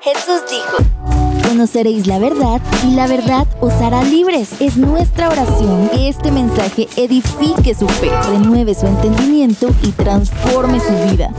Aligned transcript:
Jesús 0.00 0.42
dijo, 0.50 1.48
conoceréis 1.48 2.06
la 2.06 2.18
verdad 2.18 2.60
y 2.86 2.94
la 2.94 3.06
verdad 3.06 3.46
os 3.60 3.72
hará 3.74 4.04
libres. 4.04 4.60
Es 4.60 4.76
nuestra 4.76 5.28
oración 5.28 5.88
que 5.88 6.08
este 6.08 6.30
mensaje 6.30 6.88
edifique 6.96 7.74
su 7.74 7.88
fe, 7.88 8.10
renueve 8.30 8.74
su 8.74 8.86
entendimiento 8.86 9.68
y 9.82 9.92
transforme 9.92 10.78
su 10.78 10.92
vida. 11.10 11.30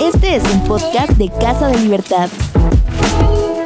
Este 0.00 0.36
es 0.36 0.42
un 0.44 0.64
podcast 0.64 1.12
de 1.12 1.28
Casa 1.28 1.68
de 1.68 1.78
Libertad. 1.78 2.28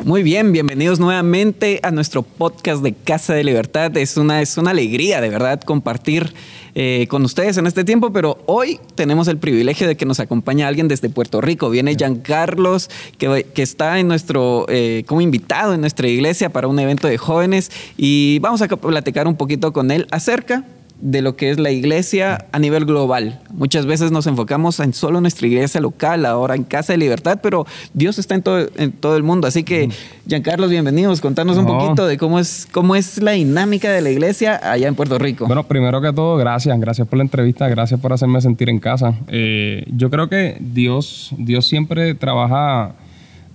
Muy 0.05 0.23
bien, 0.23 0.53
bienvenidos 0.53 0.99
nuevamente 0.99 1.80
a 1.83 1.91
nuestro 1.91 2.23
podcast 2.23 2.83
de 2.83 2.95
Casa 2.95 3.35
de 3.35 3.45
Libertad. 3.45 3.96
Es 3.96 4.17
una, 4.17 4.41
es 4.41 4.57
una 4.57 4.73
alegría, 4.73 5.21
de 5.21 5.29
verdad, 5.29 5.61
compartir 5.61 6.33
eh, 6.81 7.09
con 7.09 7.25
ustedes 7.25 7.57
en 7.57 7.67
este 7.67 7.83
tiempo, 7.83 8.13
pero 8.13 8.39
hoy 8.47 8.79
tenemos 8.95 9.27
el 9.27 9.37
privilegio 9.37 9.89
de 9.89 9.97
que 9.97 10.07
nos 10.07 10.21
acompaña 10.21 10.69
alguien 10.69 10.87
desde 10.87 11.11
Puerto 11.11 11.41
Rico. 11.41 11.71
Viene 11.71 11.97
Giancarlos, 11.97 12.89
que, 13.19 13.45
que 13.53 13.63
está 13.63 13.99
en 13.99 14.07
nuestro, 14.07 14.65
eh, 14.69 15.03
como 15.09 15.21
invitado 15.21 15.75
en 15.75 15.81
nuestra 15.81 16.07
iglesia 16.07 16.50
para 16.50 16.69
un 16.69 16.79
evento 16.79 17.09
de 17.09 17.19
jóvenes 17.19 17.72
y 17.96 18.39
vamos 18.39 18.63
a 18.63 18.69
platicar 18.69 19.27
un 19.27 19.35
poquito 19.35 19.72
con 19.72 19.91
él 19.91 20.07
acerca 20.13 20.64
de 21.00 21.22
lo 21.22 21.36
que 21.36 21.50
es 21.50 21.58
la 21.58 21.70
iglesia 21.70 22.46
a 22.52 22.58
nivel 22.58 22.84
global. 22.84 23.40
Muchas 23.52 23.86
veces 23.86 24.11
nos 24.11 24.26
enfocamos 24.26 24.80
en 24.80 24.93
solo 24.93 25.21
nuestra 25.21 25.46
iglesia 25.46 25.80
local, 25.80 26.26
ahora 26.26 26.54
en 26.54 26.64
Casa 26.64 26.93
de 26.93 26.98
Libertad, 26.98 27.38
pero 27.43 27.66
Dios 27.94 28.18
está 28.18 28.34
en 28.34 28.43
todo, 28.43 28.68
en 28.76 28.93
todo 28.93 29.16
el 29.16 29.22
mundo. 29.22 29.46
Así 29.46 29.62
que, 29.62 29.88
Giancarlos, 30.26 30.71
bienvenidos. 30.71 31.21
Contanos 31.21 31.57
un 31.57 31.66
poquito 31.66 32.06
de 32.06 32.19
cómo 32.19 32.38
es, 32.38 32.69
cómo 32.72 32.97
es 32.97 33.22
la 33.22 33.33
dinámica 33.33 33.91
de 33.91 34.00
la 34.00 34.11
iglesia 34.11 34.61
allá 34.62 34.88
en 34.88 34.94
Puerto 34.94 35.19
Rico. 35.19 35.47
Bueno, 35.47 35.64
primero 35.64 36.00
que 36.00 36.12
todo, 36.12 36.36
gracias. 36.36 36.78
Gracias 36.78 37.06
por 37.06 37.19
la 37.19 37.24
entrevista, 37.24 37.69
gracias 37.69 38.00
por 38.00 38.12
hacerme 38.12 38.41
sentir 38.41 38.69
en 38.69 38.78
casa. 38.78 39.14
Eh, 39.28 39.84
yo 39.96 40.10
creo 40.10 40.28
que 40.28 40.56
Dios, 40.60 41.33
Dios 41.38 41.66
siempre 41.66 42.14
trabaja 42.14 42.92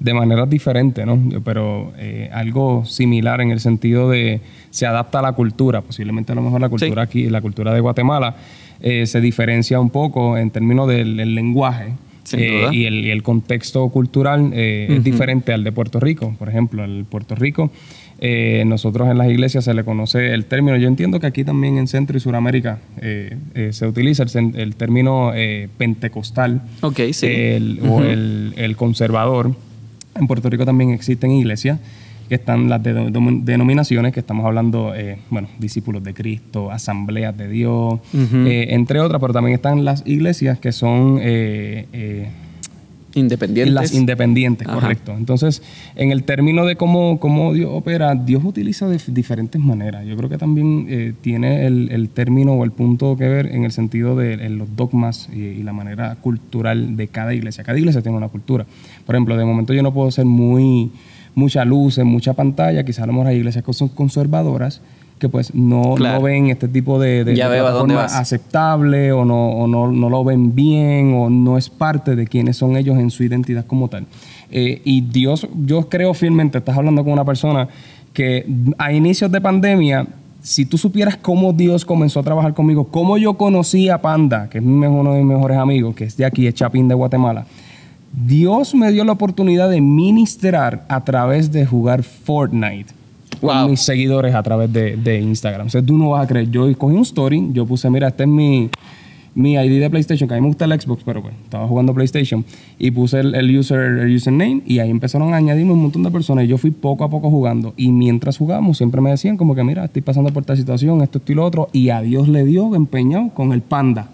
de 0.04 0.14
maneras 0.14 0.50
diferentes, 0.50 1.06
¿no? 1.06 1.18
Pero 1.46 1.94
eh, 1.98 2.30
algo 2.34 2.84
similar 2.86 3.40
en 3.40 3.52
el 3.52 3.62
sentido 3.62 4.10
de 4.10 4.42
se 4.70 4.86
adapta 4.86 5.20
a 5.20 5.22
la 5.22 5.32
cultura, 5.32 5.82
posiblemente 5.82 6.34
a 6.34 6.36
lo 6.36 6.42
mejor 6.42 6.60
la 6.60 6.68
cultura 6.68 7.04
aquí, 7.04 7.30
la 7.30 7.40
cultura 7.40 7.74
de 7.74 7.80
Guatemala, 7.80 8.36
eh, 8.82 9.06
se 9.06 9.22
diferencia 9.22 9.80
un 9.80 9.90
poco 9.90 10.38
en 10.38 10.52
términos 10.52 10.90
del, 10.90 11.34
lenguaje. 11.34 11.94
Eh, 12.34 12.68
y, 12.72 12.86
el, 12.86 13.24
contexto 13.24 13.88
cultural 13.90 14.52
es 14.54 15.04
diferente 15.04 15.54
al 15.54 15.64
de 15.64 15.72
Puerto 15.72 16.00
Rico. 16.00 16.36
Por 16.40 16.50
ejemplo, 16.50 16.84
al 16.84 17.06
Puerto 17.06 17.36
Rico, 17.36 17.70
nosotros 18.66 19.10
en 19.10 19.18
las 19.18 19.30
iglesias 19.30 19.66
se 19.66 19.74
le 19.74 19.84
conoce 19.84 20.34
el 20.34 20.46
término, 20.46 20.78
yo 20.78 20.88
entiendo 20.88 21.20
que 21.20 21.28
aquí 21.28 21.44
también 21.44 21.78
en 21.78 21.88
Centro 21.88 22.18
y 22.18 22.20
Suramérica 22.22 22.80
se 23.72 23.88
utiliza 23.88 24.24
el, 24.24 24.76
término 24.76 25.32
pentecostal 25.78 26.62
okay, 26.82 27.14
sí. 27.14 27.28
o 27.88 28.02
el 28.02 28.76
conservador 28.78 29.54
en 30.16 30.28
Puerto 30.28 30.50
Rico 30.50 30.66
también 30.66 30.92
existen 30.92 31.32
iglesias 31.32 31.80
que 32.28 32.36
están 32.36 32.70
las 32.70 32.82
denominaciones 32.82 34.14
que 34.14 34.20
estamos 34.20 34.46
hablando, 34.46 34.94
eh, 34.96 35.18
bueno, 35.30 35.48
discípulos 35.60 36.04
de 36.04 36.14
Cristo, 36.14 36.72
asambleas 36.72 37.38
de 37.38 37.48
Dios, 37.48 38.00
eh, 38.14 38.68
entre 38.70 39.00
otras, 39.00 39.20
pero 39.20 39.34
también 39.34 39.56
están 39.56 39.84
las 39.84 40.04
iglesias 40.06 40.60
que 40.60 40.72
son 40.72 41.20
eh, 41.22 42.30
independientes. 43.14 43.74
Las 43.74 43.94
independientes, 43.94 44.68
correcto. 44.68 45.14
Entonces, 45.16 45.62
en 45.96 46.12
el 46.12 46.24
término 46.24 46.66
de 46.66 46.76
cómo, 46.76 47.20
cómo 47.20 47.54
Dios 47.54 47.70
opera, 47.72 48.16
Dios 48.16 48.44
utiliza 48.44 48.88
de 48.88 49.00
diferentes 49.08 49.62
maneras. 49.62 50.06
Yo 50.06 50.16
creo 50.16 50.30
que 50.30 50.38
también 50.38 51.16
tiene 51.22 51.68
el, 51.68 52.10
término 52.10 52.54
o 52.54 52.64
el 52.64 52.72
punto 52.72 53.18
que 53.18 53.28
ver 53.28 53.48
en 53.48 53.66
el 53.66 53.72
sentido 53.72 54.16
de 54.16 54.50
los 54.50 54.76
dogmas 54.76 55.30
y, 55.32 55.42
y 55.42 55.64
la 55.64 55.74
manera 55.74 56.16
cultural 56.16 56.96
de 56.96 57.08
cada 57.10 57.34
iglesia. 57.34 57.64
Cada 57.64 57.78
iglesia 57.78 58.02
tiene 58.02 58.18
una 58.18 58.30
cultura. 58.30 58.66
Por 59.06 59.16
ejemplo, 59.16 59.36
de 59.38 59.46
momento 59.46 59.74
yo 59.74 59.84
no 59.84 59.94
puedo 59.94 60.12
ser 60.12 60.26
muy 60.26 60.92
mucha 61.36 61.66
luz, 61.66 61.98
en 61.98 62.08
mucha 62.08 62.34
pantalla, 62.34 62.84
quizás 62.84 63.04
a 63.04 63.08
lo 63.08 63.14
mejor 63.14 63.28
hay 63.28 63.38
iglesias 63.38 63.64
que 63.64 63.74
son 63.74 63.90
conservadoras 63.90 64.82
que 65.20 65.30
pues 65.30 65.56
no, 65.56 65.96
no 65.98 66.22
ven 66.22 66.50
este 66.50 66.68
tipo 66.68 67.00
de, 67.00 67.24
de, 67.24 67.36
forma 67.38 68.04
aceptable 68.04 69.14
o, 69.14 69.24
no, 69.24 69.52
o 69.52 69.68
no, 69.68 69.90
no, 69.90 70.10
lo 70.10 70.24
ven 70.26 70.54
bien 70.54 71.14
o 71.14 71.30
no 71.30 71.58
es 71.58 71.70
parte 71.70 72.18
de 72.18 72.28
quiénes 72.28 72.58
son 72.58 72.76
ellos 72.76 73.00
en 73.00 73.10
su 73.10 73.24
identidad 73.24 73.66
como 73.66 73.88
tal. 73.88 74.06
Eh, 74.52 74.82
y 74.84 75.00
Dios, 75.00 75.48
yo 75.66 75.88
creo 75.88 76.14
firmemente, 76.14 76.58
estás 76.58 76.78
hablando 76.78 77.04
con 77.06 77.14
una 77.14 77.24
persona 77.24 77.70
que 78.12 78.46
a 78.78 78.92
inicios 78.92 79.32
de 79.32 79.40
pandemia 79.40 80.08
si 80.42 80.66
tú 80.66 80.78
supieras 80.78 81.16
cómo 81.16 81.54
Dios 81.54 81.86
comenzó 81.86 82.20
a 82.20 82.24
trabajar 82.24 82.54
conmigo, 82.54 82.90
cómo 82.90 83.18
yo 83.18 83.36
conocí 83.36 83.88
a 83.88 84.02
Panda, 84.02 84.50
que 84.50 84.58
es 84.58 84.64
uno 84.64 85.14
de 85.14 85.24
mis 85.24 85.36
mejores 85.36 85.58
amigos, 85.58 85.96
que 85.96 86.04
es 86.04 86.18
de 86.18 86.26
aquí, 86.26 86.48
es 86.48 86.54
Chapín 86.54 86.90
de 86.90 86.96
Guatemala, 86.96 87.46
Dios 88.14 88.76
me 88.76 88.92
dio 88.92 89.04
la 89.04 89.14
oportunidad 89.14 89.72
de 89.72 89.82
ministrar 89.82 90.86
a 90.88 91.04
través 91.04 91.52
de 91.52 91.66
jugar 91.66 92.04
Fortnite. 92.04 92.94
Con 93.42 93.72
mis 93.72 93.82
seguidores 93.82 94.36
a 94.36 94.44
través 94.44 94.72
de, 94.72 95.20
Instagram. 95.20 95.68
O 95.68 95.70
sea, 95.70 95.82
tú 95.82 95.98
no 95.98 96.12
vas 96.12 96.24
a 96.24 96.28
creer. 96.28 96.50
Yo 96.52 96.72
cogí 96.78 96.96
un 96.96 97.02
story, 97.02 97.50
yo 97.52 97.66
puse, 97.66 97.90
mira, 97.90 98.10
este 98.10 98.24
es 98.24 98.30
mi, 98.30 98.70
mi 99.34 99.56
ID 99.56 99.82
de 99.82 99.90
PlayStation, 99.90 100.30
que 100.30 100.36
a 100.36 100.38
mí 100.38 100.42
me 100.42 100.48
gusta 100.48 100.66
el 100.66 100.80
Xbox, 100.80 101.02
pero 101.04 101.24
pues 101.24 101.34
estaba 101.44 101.68
jugando 101.68 101.94
PlayStation. 101.94 102.46
Y 102.78 102.92
puse 102.92 103.20
el, 103.20 103.58
user, 103.58 103.80
el 103.80 104.16
username 104.16 104.62
y 104.66 104.78
ahí 104.78 104.92
empezaron 104.92 105.34
a 105.34 105.38
añadirme 105.38 105.74
un 105.74 105.82
montón 105.82 106.04
de 106.04 106.12
personas. 106.12 106.46
Y 106.46 106.48
yo 106.48 106.60
fui 106.60 106.70
poco 106.70 107.04
a 107.04 107.10
poco 107.10 107.32
jugando. 107.32 107.74
Y 107.76 107.92
mientras 107.92 108.38
jugábamos, 108.38 108.78
siempre 108.78 109.02
me 109.02 109.10
decían 109.10 109.38
como 109.38 109.56
que, 109.56 109.64
mira, 109.64 109.86
estoy 109.86 110.04
pasando 110.04 110.32
por 110.32 110.44
esta 110.44 110.56
situación, 110.56 111.02
esto, 111.02 111.18
esto 111.18 111.32
y 111.32 111.36
lo 111.36 111.44
otro. 111.44 111.68
Y 111.74 111.90
a 111.90 112.02
Dios 112.02 112.30
le 112.30 112.46
dio 112.46 112.76
empeñado 112.76 113.30
con 113.30 113.54
el 113.54 113.62
panda. 113.62 114.08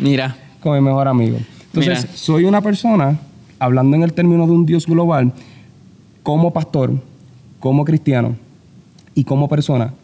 Mira. 0.00 0.36
Con 0.60 0.74
mi 0.74 0.80
mejor 0.80 1.06
amigo. 1.06 1.38
Entonces, 1.72 2.06
soy 2.14 2.44
una 2.44 2.60
persona 2.60 3.18
hablando 3.58 3.96
en 3.96 4.02
el 4.02 4.12
término 4.12 4.46
de 4.46 4.52
un 4.52 4.66
Dios 4.66 4.86
global, 4.86 5.32
como 6.22 6.52
pastor, 6.52 6.92
como 7.60 7.84
cristiano 7.84 8.36
y 9.14 9.24
como 9.24 9.48
persona, 9.48 9.94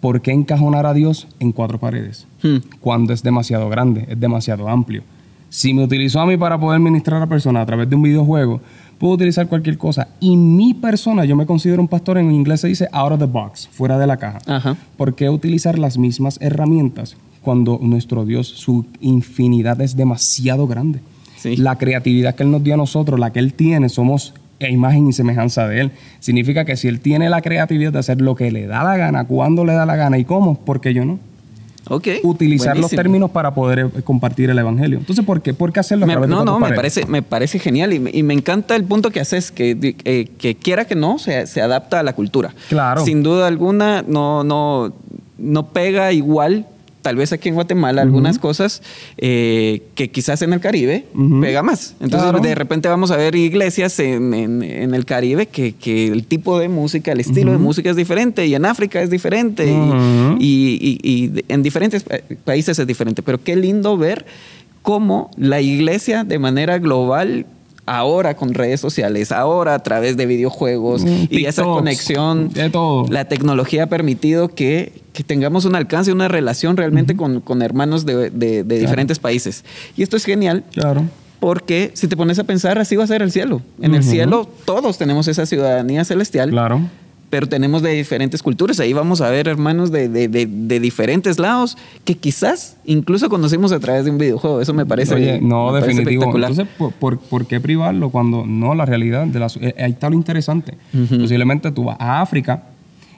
¿por 0.00 0.20
qué 0.20 0.32
encajonar 0.32 0.86
a 0.86 0.94
Dios 0.94 1.28
en 1.38 1.52
cuatro 1.52 1.78
paredes? 1.78 2.26
Hmm. 2.42 2.58
Cuando 2.80 3.12
es 3.12 3.22
demasiado 3.22 3.68
grande, 3.68 4.06
es 4.08 4.18
demasiado 4.18 4.68
amplio. 4.68 5.02
Si 5.48 5.74
me 5.74 5.82
utilizó 5.82 6.20
a 6.20 6.26
mí 6.26 6.36
para 6.36 6.58
poder 6.60 6.80
ministrar 6.80 7.20
a 7.20 7.26
personas 7.26 7.64
a 7.64 7.66
través 7.66 7.90
de 7.90 7.96
un 7.96 8.02
videojuego, 8.02 8.60
puedo 8.98 9.14
utilizar 9.14 9.48
cualquier 9.48 9.78
cosa. 9.78 10.08
Y 10.20 10.36
mi 10.36 10.74
persona, 10.74 11.24
yo 11.24 11.34
me 11.34 11.46
considero 11.46 11.82
un 11.82 11.88
pastor, 11.88 12.18
en 12.18 12.30
inglés 12.30 12.60
se 12.60 12.68
dice 12.68 12.88
out 12.92 13.12
of 13.12 13.18
the 13.18 13.26
box, 13.26 13.68
fuera 13.72 13.98
de 13.98 14.06
la 14.06 14.16
caja. 14.18 14.38
¿Por 14.96 15.14
qué 15.14 15.28
utilizar 15.28 15.78
las 15.78 15.98
mismas 15.98 16.38
herramientas 16.40 17.16
cuando 17.42 17.80
nuestro 17.82 18.24
Dios, 18.24 18.46
su 18.46 18.84
infinidad 19.00 19.80
es 19.80 19.96
demasiado 19.96 20.66
grande? 20.66 21.00
La 21.44 21.76
creatividad 21.76 22.34
que 22.34 22.42
Él 22.42 22.50
nos 22.50 22.62
dio 22.62 22.74
a 22.74 22.76
nosotros, 22.76 23.18
la 23.18 23.32
que 23.32 23.38
Él 23.38 23.54
tiene, 23.54 23.88
somos 23.88 24.34
imagen 24.68 25.08
y 25.08 25.12
semejanza 25.12 25.66
de 25.68 25.80
Él. 25.80 25.90
Significa 26.18 26.64
que 26.64 26.76
si 26.76 26.88
Él 26.88 27.00
tiene 27.00 27.30
la 27.30 27.40
creatividad 27.40 27.92
de 27.92 27.98
hacer 27.98 28.20
lo 28.20 28.34
que 28.34 28.50
le 28.50 28.66
da 28.66 28.84
la 28.84 28.96
gana, 28.96 29.24
cuando 29.24 29.64
le 29.64 29.72
da 29.72 29.86
la 29.86 29.96
gana 29.96 30.18
y 30.18 30.24
cómo, 30.24 30.56
¿por 30.56 30.80
qué 30.80 30.92
yo 30.92 31.04
no? 31.04 31.18
Okay, 31.88 32.20
utilizar 32.22 32.76
los 32.76 32.90
términos 32.90 33.30
para 33.30 33.52
poder 33.52 33.78
eh, 33.80 34.02
compartir 34.02 34.48
el 34.50 34.58
evangelio. 34.58 34.98
Entonces, 34.98 35.24
¿por 35.24 35.40
qué, 35.42 35.54
¿Por 35.54 35.72
qué 35.72 35.80
hacerlo? 35.80 36.04
A 36.04 36.26
no, 36.26 36.44
no, 36.44 36.60
me 36.60 36.72
parece, 36.72 37.06
me 37.06 37.22
parece 37.22 37.58
genial 37.58 37.92
y 37.92 38.22
me, 38.22 38.34
encanta 38.34 38.76
el 38.76 38.84
punto 38.84 39.10
que 39.10 39.18
haces, 39.18 39.50
que, 39.50 39.96
eh, 40.04 40.28
que 40.38 40.54
quiera 40.54 40.84
que 40.84 40.94
no, 40.94 41.18
se, 41.18 41.46
se, 41.48 41.60
adapta 41.60 41.98
a 41.98 42.02
la 42.04 42.12
cultura. 42.12 42.54
Claro. 42.68 43.04
Sin 43.04 43.24
duda 43.24 43.48
alguna, 43.48 44.04
no, 44.06 44.44
no, 44.44 44.92
no 45.38 45.66
pega 45.68 46.12
igual 46.12 46.66
tal 47.02 47.16
vez 47.16 47.32
aquí 47.32 47.48
en 47.48 47.54
Guatemala 47.54 48.02
algunas 48.02 48.38
cosas 48.38 48.82
eh, 49.18 49.82
que 49.94 50.10
quizás 50.10 50.42
en 50.42 50.52
el 50.52 50.60
Caribe 50.60 51.06
pega 51.40 51.62
más. 51.62 51.94
Entonces 52.00 52.42
de 52.42 52.54
repente 52.54 52.88
vamos 52.88 53.10
a 53.10 53.16
ver 53.16 53.34
iglesias 53.34 53.98
en, 53.98 54.62
el 54.62 55.04
Caribe 55.04 55.46
que, 55.46 55.74
el 56.08 56.26
tipo 56.26 56.58
de 56.58 56.68
música, 56.68 57.12
el 57.12 57.20
estilo 57.20 57.52
de 57.52 57.58
música 57.58 57.90
es 57.90 57.96
diferente 57.96 58.46
y 58.46 58.54
en 58.54 58.64
África 58.64 59.00
es 59.00 59.10
diferente 59.10 59.66
y, 60.38 61.42
en 61.48 61.62
diferentes 61.62 62.04
países 62.44 62.78
es 62.78 62.86
diferente. 62.86 63.22
Pero 63.22 63.42
qué 63.42 63.56
lindo 63.56 63.96
ver 63.96 64.26
cómo 64.82 65.30
la 65.36 65.60
iglesia 65.60 66.24
de 66.24 66.38
manera 66.38 66.78
global 66.78 67.46
ahora 67.90 68.36
con 68.36 68.54
redes 68.54 68.80
sociales, 68.80 69.32
ahora 69.32 69.74
a 69.74 69.78
través 69.80 70.16
de 70.16 70.26
videojuegos 70.26 71.02
mm, 71.02 71.24
y 71.28 71.46
esa 71.46 71.64
conexión, 71.64 72.50
de 72.50 72.70
todo. 72.70 73.06
la 73.10 73.24
tecnología 73.24 73.84
ha 73.84 73.86
permitido 73.88 74.48
que, 74.48 74.92
tengamos 75.26 75.64
un 75.64 75.74
alcance, 75.74 76.12
una 76.12 76.28
relación 76.28 76.76
realmente 76.76 77.16
con, 77.16 77.62
hermanos 77.62 78.06
de, 78.06 78.62
diferentes 78.64 79.18
países. 79.18 79.64
Y 79.96 80.02
esto 80.02 80.16
es 80.16 80.24
genial. 80.24 80.64
Claro. 80.72 81.04
Porque 81.40 81.90
si 81.94 82.06
te 82.06 82.16
pones 82.16 82.38
a 82.38 82.44
pensar, 82.44 82.78
así 82.78 82.96
va 82.96 83.04
a 83.04 83.06
ser 83.06 83.22
el 83.22 83.32
cielo. 83.32 83.60
En 83.82 83.94
el 83.94 84.04
cielo 84.04 84.48
todos 84.64 84.96
tenemos 84.96 85.26
esa 85.26 85.44
ciudadanía 85.44 86.04
celestial. 86.04 86.50
Claro 86.50 86.82
pero 87.30 87.48
tenemos 87.48 87.80
de 87.80 87.92
diferentes 87.92 88.42
culturas. 88.42 88.80
Ahí 88.80 88.92
vamos 88.92 89.20
a 89.20 89.30
ver 89.30 89.46
hermanos 89.48 89.92
de, 89.92 90.08
diferentes 90.80 91.38
lados 91.38 91.78
que 92.04 92.16
quizás 92.16 92.76
incluso 92.84 93.28
conocimos 93.30 93.70
a 93.72 93.78
través 93.78 94.04
de 94.04 94.10
un 94.10 94.18
videojuego. 94.18 94.60
Eso 94.60 94.74
me 94.74 94.84
parece. 94.84 95.14
Oye, 95.14 95.40
no, 95.40 95.72
definitivo. 95.72 96.24
Entonces, 96.34 96.66
¿por, 96.98 97.46
qué 97.46 97.60
privarlo 97.60 98.10
cuando 98.10 98.44
no 98.44 98.74
la 98.74 98.84
realidad? 98.84 99.26
De 99.26 99.38
la, 99.38 99.46
eh, 99.60 99.74
ahí 99.78 99.92
está 99.92 100.10
lo 100.10 100.16
interesante. 100.16 100.76
Posiblemente 101.08 101.70
tú 101.70 101.84
vas 101.84 101.96
a 102.00 102.20
África 102.20 102.64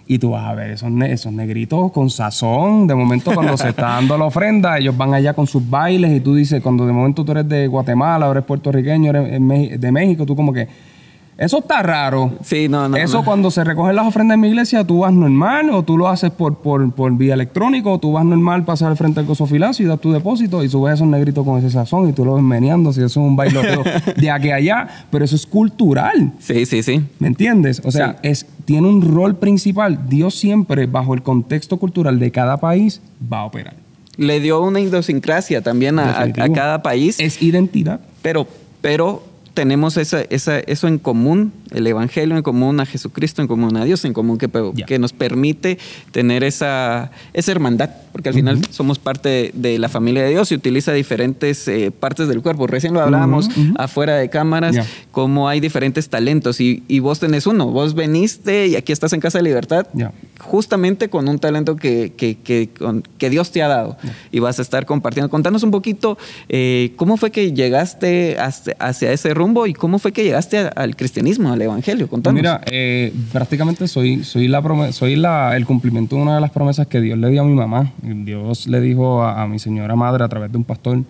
y 0.07 0.19
tú 0.19 0.31
vas 0.31 0.45
a 0.45 0.55
ver 0.55 0.73
esos, 0.73 0.91
esos 1.09 1.33
negritos 1.33 1.91
con 1.91 2.11
sazón. 2.11 2.87
De 2.87 2.95
momento, 2.95 3.33
cuando 3.33 3.57
se 3.57 3.71
está 3.71 3.89
dando 3.89 4.19
la 4.19 4.27
ofrenda, 4.27 4.77
ellos 4.79 4.95
van 4.95 5.15
allá 5.15 5.33
con 5.33 5.47
sus 5.47 5.69
bailes 5.69 6.15
y 6.15 6.21
tú 6.21 6.35
dices, 6.35 6.63
cuando 6.63 6.87
de 6.87 6.93
momento 6.93 7.25
tú 7.25 7.33
eres 7.33 7.49
de 7.49 7.67
Guatemala, 7.67 8.29
o 8.29 8.33
eres 8.33 8.45
puertorriqueño, 8.45 9.11
eres 9.11 9.81
de 9.81 9.93
México, 9.93 10.27
tú 10.27 10.37
como 10.37 10.53
que 10.53 10.92
Eso 11.39 11.59
está 11.59 11.83
raro. 11.83 12.35
Sí, 12.45 12.69
no, 12.69 12.89
no. 12.89 12.97
Eso 12.97 13.19
no. 13.19 13.25
cuando 13.25 13.51
se 13.51 13.65
recogen 13.65 13.97
las 13.97 14.07
ofrendas 14.07 14.35
en 14.37 14.41
mi 14.41 14.49
iglesia, 14.49 14.85
tú 14.87 14.99
vas 15.01 15.13
normal 15.13 15.71
o 15.71 15.83
tú 15.83 15.97
lo 15.97 16.09
haces 16.09 16.31
por, 16.31 16.57
por, 16.59 16.93
por 16.93 17.17
vía 17.17 17.35
electrónica 17.35 17.89
o 17.89 17.99
tú 17.99 18.13
vas 18.13 18.25
normal, 18.25 18.65
pasar 18.65 18.91
al 18.91 18.97
frente 18.97 19.21
del 19.21 19.27
gozofilazo 19.27 19.83
y 19.83 19.87
das 19.87 19.99
tu 19.99 20.13
depósito 20.13 20.63
y 20.63 20.69
subes 20.69 20.95
esos 20.95 21.07
negritos 21.09 21.45
con 21.45 21.59
ese 21.59 21.71
sazón 21.71 22.09
y 22.09 22.13
tú 22.13 22.25
lo 22.25 22.35
ves 22.35 22.45
meneando, 22.45 22.93
si 22.93 23.01
eso 23.01 23.07
es 23.07 23.17
un 23.17 23.35
bailoteo 23.35 23.83
de 24.17 24.31
aquí 24.31 24.51
a 24.51 24.57
allá, 24.57 24.89
pero 25.11 25.25
eso 25.25 25.35
es 25.35 25.47
cultural. 25.47 26.33
Sí, 26.39 26.67
sí, 26.67 26.83
sí. 26.83 27.03
¿Me 27.19 27.29
entiendes? 27.29 27.81
O 27.85 27.91
sea, 27.91 28.13
Sí. 28.23 28.29
es, 28.29 28.47
tiene 28.67 28.87
un 28.89 29.01
rol 29.15 29.37
principal. 29.37 30.09
Dios 30.09 30.35
siempre, 30.35 30.87
bajo 30.87 31.15
el 31.15 31.23
contexto 31.23 31.79
cultural 31.79 32.19
de 32.19 32.31
cada 32.31 32.59
país, 32.59 33.01
va 33.33 33.41
a 33.41 33.45
operar. 33.47 33.75
Le 34.19 34.39
dio 34.41 34.63
una 34.63 34.79
idiosincrasia 34.81 35.63
también 35.63 35.99
a, 35.99 36.21
a- 36.21 36.31
cada 36.53 36.83
país. 36.83 37.19
Es 37.19 37.41
identidad. 37.43 38.01
Pero, 38.21 38.47
pero 38.83 39.23
tenemos 39.55 39.97
esa, 39.97 40.23
esa- 40.31 40.59
eso 40.61 40.89
en 40.89 40.99
común, 40.99 41.53
el 41.73 41.87
Evangelio 41.87 42.37
en 42.37 42.43
común, 42.43 42.81
a 42.81 42.87
Jesucristo 42.87 43.43
en 43.43 43.49
común, 43.49 43.77
a 43.77 43.85
Dios 43.85 44.05
en 44.05 44.13
común, 44.13 44.39
que, 44.39 44.49
Ya. 44.75 44.87
que 44.87 44.99
nos 44.99 45.13
permite 45.13 45.79
tener 46.11 46.43
esa, 46.45 47.11
esa 47.33 47.53
hermandad, 47.53 47.91
porque 48.13 48.29
al 48.31 48.35
final 48.35 48.61
somos 48.71 48.99
parte 48.99 49.51
de, 49.55 49.79
la 49.79 49.89
familia 49.89 50.23
de 50.23 50.31
Dios 50.31 50.51
y 50.53 50.55
utiliza 50.55 50.93
diferentes 50.93 51.67
eh, 51.69 51.91
partes 51.91 52.29
del 52.29 52.43
cuerpo. 52.43 52.67
Recién 52.67 52.93
lo 52.95 53.01
hablábamos 53.01 53.49
afuera 53.77 54.17
de 54.17 54.29
cámaras, 54.31 54.75
Ya. 54.75 54.87
cómo 55.11 55.49
hay 55.49 55.61
diferentes 55.61 56.09
talentos 56.09 56.61
y, 56.61 56.83
y 56.89 56.99
vos 57.01 57.21
tenés 57.21 57.47
uno, 57.47 57.67
vos 57.69 57.95
veniste 57.95 58.67
y 58.69 58.77
aquí 58.77 58.93
estás 58.93 59.13
en 59.13 59.21
Casa 59.21 59.39
de 59.39 59.45
Libertad. 59.45 59.87
Ya. 59.95 60.13
Justamente 60.43 61.09
con 61.09 61.29
un 61.29 61.39
talento 61.39 61.77
que, 61.77 62.13
que- 62.17 62.37
que- 62.37 62.69
con- 62.77 63.03
que 63.17 63.31
Dios 63.31 63.53
te 63.53 63.63
ha 63.63 63.69
dado 63.69 63.97
y 64.33 64.41
vas 64.41 64.59
a 64.59 64.63
estar 64.63 64.85
compartiendo. 64.87 65.31
Contanos 65.31 65.63
un 65.63 65.71
poquito 65.71 66.19
eh, 66.49 66.93
cómo 66.97 67.17
fue 67.17 67.31
que 67.31 67.53
llegaste 67.53 68.37
hacia, 68.41 68.75
hacia 68.81 69.13
ese 69.13 69.35
rumbo 69.35 69.67
y 69.69 69.73
cómo 69.73 69.99
fue 70.01 70.11
que 70.13 70.25
llegaste 70.25 70.59
a- 70.59 70.69
al 70.69 70.97
cristianismo, 70.97 71.53
al 71.53 71.63
evangelio. 71.63 72.09
Contanos. 72.09 72.37
Mira, 72.41 72.61
eh, 72.71 73.13
prácticamente 73.33 73.87
soy, 73.87 74.25
soy, 74.25 74.49
la 74.49 74.61
prome- 74.63 74.93
soy 74.93 75.15
la, 75.17 75.57
el 75.57 75.65
cumplimiento 75.65 76.17
de 76.17 76.23
una 76.23 76.35
de 76.35 76.41
las 76.41 76.51
promesas 76.51 76.87
que 76.89 77.01
Dios 77.01 77.17
le 77.19 77.31
dio 77.31 77.43
a 77.43 77.45
mi 77.45 77.55
mamá. 77.55 77.93
Dios 78.03 78.67
le 78.67 78.81
dijo 78.81 79.23
a, 79.23 79.43
a 79.43 79.47
mi 79.47 79.59
señora 79.61 79.95
madre 79.97 80.25
a 80.25 80.29
través 80.29 80.51
de 80.51 80.59
un 80.59 80.65
pastor, 80.65 81.03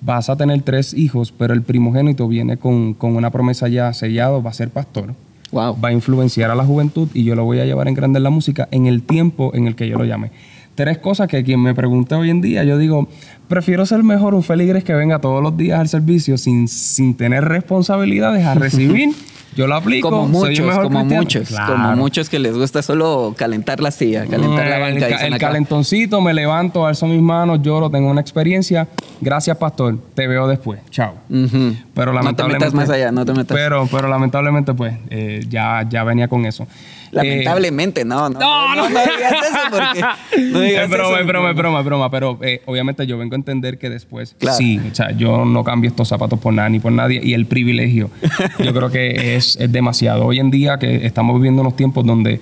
vas 0.00 0.28
a 0.28 0.36
tener 0.36 0.62
tres 0.62 0.94
hijos, 0.94 1.32
pero 1.36 1.54
el 1.54 1.62
primogénito 1.62 2.26
viene 2.26 2.56
con, 2.56 2.94
con 2.94 3.14
una 3.16 3.30
promesa 3.30 3.68
ya 3.68 3.92
sellado, 3.92 4.42
va 4.42 4.50
a 4.50 4.54
ser 4.54 4.70
pastor. 4.70 5.14
Wow. 5.52 5.78
Va 5.80 5.88
a 5.90 5.92
influenciar 5.92 6.50
a 6.50 6.54
la 6.54 6.64
juventud 6.64 7.08
y 7.14 7.24
yo 7.24 7.34
lo 7.34 7.44
voy 7.44 7.60
a 7.60 7.64
llevar 7.64 7.88
en 7.88 7.94
grande 7.94 8.18
en 8.18 8.24
la 8.24 8.30
música 8.30 8.68
en 8.70 8.86
el 8.86 9.02
tiempo 9.02 9.52
en 9.54 9.66
el 9.66 9.74
que 9.76 9.88
yo 9.88 9.98
lo 9.98 10.04
llame. 10.04 10.30
Tres 10.74 10.98
cosas 10.98 11.28
que 11.28 11.42
quien 11.42 11.60
me 11.60 11.74
pregunte 11.74 12.14
hoy 12.14 12.30
en 12.30 12.40
día, 12.40 12.64
yo 12.64 12.78
digo, 12.78 13.08
prefiero 13.48 13.84
ser 13.84 14.02
mejor 14.02 14.34
un 14.34 14.42
feligres 14.42 14.84
que 14.84 14.94
venga 14.94 15.18
todos 15.18 15.42
los 15.42 15.56
días 15.56 15.80
al 15.80 15.88
servicio 15.88 16.38
sin, 16.38 16.68
sin 16.68 17.14
tener 17.14 17.44
responsabilidades 17.44 18.44
a 18.46 18.54
recibir. 18.56 19.10
Yo 19.56 19.66
lo 19.66 19.74
aplico. 19.74 20.10
Como 20.10 20.26
muchos, 20.28 20.60
como 20.76 21.00
cristiano. 21.00 21.04
muchos, 21.22 21.48
Claro. 21.48 21.72
como 21.74 21.96
muchos 21.96 22.28
que 22.28 22.38
les 22.38 22.56
gusta 22.56 22.82
solo 22.82 23.34
calentar 23.36 23.80
la 23.80 23.90
silla, 23.90 24.26
calentar 24.26 24.66
la 24.68 24.78
Mm, 24.78 24.80
banca. 24.80 25.06
El, 25.08 25.14
ca- 25.16 25.26
el 25.26 25.38
calentoncito, 25.38 26.20
me 26.20 26.32
levanto, 26.34 26.86
alzo 26.86 27.06
mis 27.06 27.20
manos, 27.20 27.60
lloro, 27.62 27.90
tengo 27.90 28.10
una 28.10 28.20
experiencia. 28.20 28.86
Gracias, 29.20 29.56
pastor. 29.56 29.98
Te 30.14 30.26
veo 30.26 30.46
después. 30.48 30.80
Chao. 30.90 31.14
Pero 31.28 32.12
no 32.12 32.18
te 32.20 32.24
lamentablemente. 32.24 32.64
metas 32.66 32.74
más 32.74 32.90
allá, 32.90 33.12
no 33.12 33.24
te 33.26 33.32
metas. 33.32 33.56
Pero, 33.56 33.86
pero 33.90 34.08
lamentablemente, 34.08 34.72
pues, 34.74 34.94
eh, 35.10 35.44
ya, 35.48 35.84
ya 35.88 36.04
venía 36.04 36.28
con 36.28 36.46
eso. 36.46 36.62
Eh, 36.62 37.12
Lamentablemente, 37.12 38.04
no, 38.04 38.28
no, 38.30 38.38
No, 38.38 38.74
no, 38.76 38.88
no. 38.88 38.88
no 38.88 39.00
digas 39.00 39.32
eso 39.42 39.58
porque 39.68 40.00
no 40.52 40.60
digas 40.60 40.84
es 40.84 40.90
broma, 40.90 41.08
eso. 41.10 41.18
es 41.20 41.26
broma, 41.26 41.50
es 41.50 41.56
broma, 41.56 41.78
es 41.80 41.84
broma. 41.84 42.10
Pero 42.10 42.38
eh, 42.40 42.62
obviamente 42.66 43.04
yo 43.04 43.18
vengo 43.18 43.34
a 43.34 43.36
entender 43.36 43.78
que 43.78 43.90
después, 43.90 44.36
Claro. 44.38 44.56
sí, 44.56 44.80
o 44.90 44.94
sea, 44.94 45.10
yo 45.10 45.44
no 45.44 45.64
cambio 45.64 45.90
estos 45.90 46.06
zapatos 46.06 46.38
por 46.38 46.52
nada 46.52 46.68
ni 46.68 46.78
por 46.78 46.92
nadie. 46.92 47.20
Y 47.22 47.34
el 47.34 47.46
privilegio, 47.46 48.10
yo 48.60 48.72
creo 48.72 48.90
que 48.90 49.34
es, 49.36 49.39
es 49.40 49.72
demasiado. 49.72 50.26
Hoy 50.26 50.38
en 50.38 50.50
día 50.50 50.78
que 50.78 51.06
estamos 51.06 51.34
viviendo 51.36 51.62
unos 51.62 51.76
tiempos 51.76 52.04
donde 52.04 52.40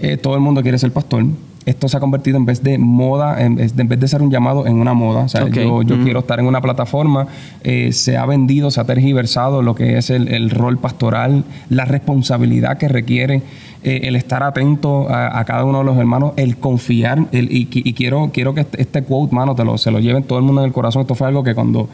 eh, 0.00 0.16
todo 0.16 0.34
el 0.34 0.40
mundo 0.40 0.62
quiere 0.62 0.78
ser 0.78 0.92
pastor. 0.92 1.24
Esto 1.64 1.88
se 1.88 1.96
ha 1.96 2.00
convertido 2.00 2.36
en 2.36 2.44
vez 2.46 2.62
de 2.62 2.78
moda, 2.78 3.42
en 3.42 3.56
vez 3.56 3.74
de, 3.74 3.82
en 3.82 3.88
vez 3.88 3.98
de 3.98 4.06
ser 4.06 4.22
un 4.22 4.30
llamado 4.30 4.68
en 4.68 4.76
una 4.76 4.94
moda. 4.94 5.22
O 5.24 5.28
sea, 5.28 5.40
yo, 5.48 5.82
quiero 6.04 6.20
estar 6.20 6.38
en 6.38 6.46
una 6.46 6.60
plataforma. 6.60 7.26
eh, 7.64 7.90
se 7.90 8.16
ha 8.16 8.24
vendido, 8.24 8.70
se 8.70 8.80
ha 8.80 8.84
tergiversado 8.84 9.62
lo 9.62 9.74
que 9.74 9.98
es 9.98 10.10
el, 10.10 10.28
el 10.28 10.50
rol 10.50 10.78
pastoral, 10.78 11.42
la 11.68 11.84
responsabilidad 11.84 12.78
que 12.78 12.86
requiere 12.86 13.42
eh, 13.82 14.02
el 14.04 14.14
estar 14.14 14.44
atento 14.44 15.08
a, 15.10 15.38
a 15.40 15.44
cada 15.44 15.64
uno 15.64 15.78
de 15.80 15.84
los 15.86 15.98
hermanos, 15.98 16.34
el 16.36 16.56
confiar. 16.58 17.26
el- 17.32 17.50
y, 17.50 17.68
y 17.72 17.92
quiero, 17.94 18.30
quiero 18.32 18.54
que 18.54 18.60
este, 18.60 18.80
este 18.82 19.02
quote, 19.02 19.34
mano, 19.34 19.56
te 19.56 19.64
lo, 19.64 19.76
se 19.76 19.90
lo 19.90 19.98
lleven 19.98 20.22
todo 20.22 20.38
el 20.38 20.44
mundo 20.44 20.60
en 20.60 20.66
el 20.68 20.72
corazón. 20.72 21.02
Esto 21.02 21.16
fue 21.16 21.26
algo 21.26 21.42
que 21.42 21.54
cuando 21.56 21.88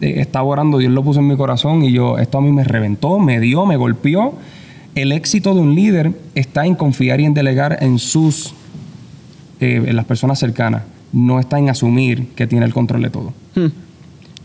estaba 0.00 0.46
orando, 0.46 0.78
Dios 0.78 0.92
lo 0.92 1.02
puso 1.02 1.20
en 1.20 1.28
mi 1.28 1.36
corazón 1.36 1.82
y 1.84 1.92
yo, 1.92 2.18
esto 2.18 2.38
a 2.38 2.40
mí 2.40 2.52
me 2.52 2.64
reventó, 2.64 3.18
me 3.18 3.40
dio, 3.40 3.66
me 3.66 3.76
golpeó. 3.76 4.34
El 4.94 5.12
éxito 5.12 5.54
de 5.54 5.60
un 5.60 5.74
líder 5.74 6.12
está 6.34 6.66
en 6.66 6.74
confiar 6.74 7.20
y 7.20 7.24
en 7.24 7.34
delegar 7.34 7.78
en 7.80 7.98
sus, 7.98 8.54
eh, 9.60 9.82
en 9.86 9.96
las 9.96 10.04
personas 10.04 10.38
cercanas. 10.38 10.82
No 11.12 11.40
está 11.40 11.58
en 11.58 11.70
asumir 11.70 12.28
que 12.34 12.46
tiene 12.46 12.66
el 12.66 12.74
control 12.74 13.02
de 13.02 13.10
todo. 13.10 13.32
Hmm. 13.54 13.68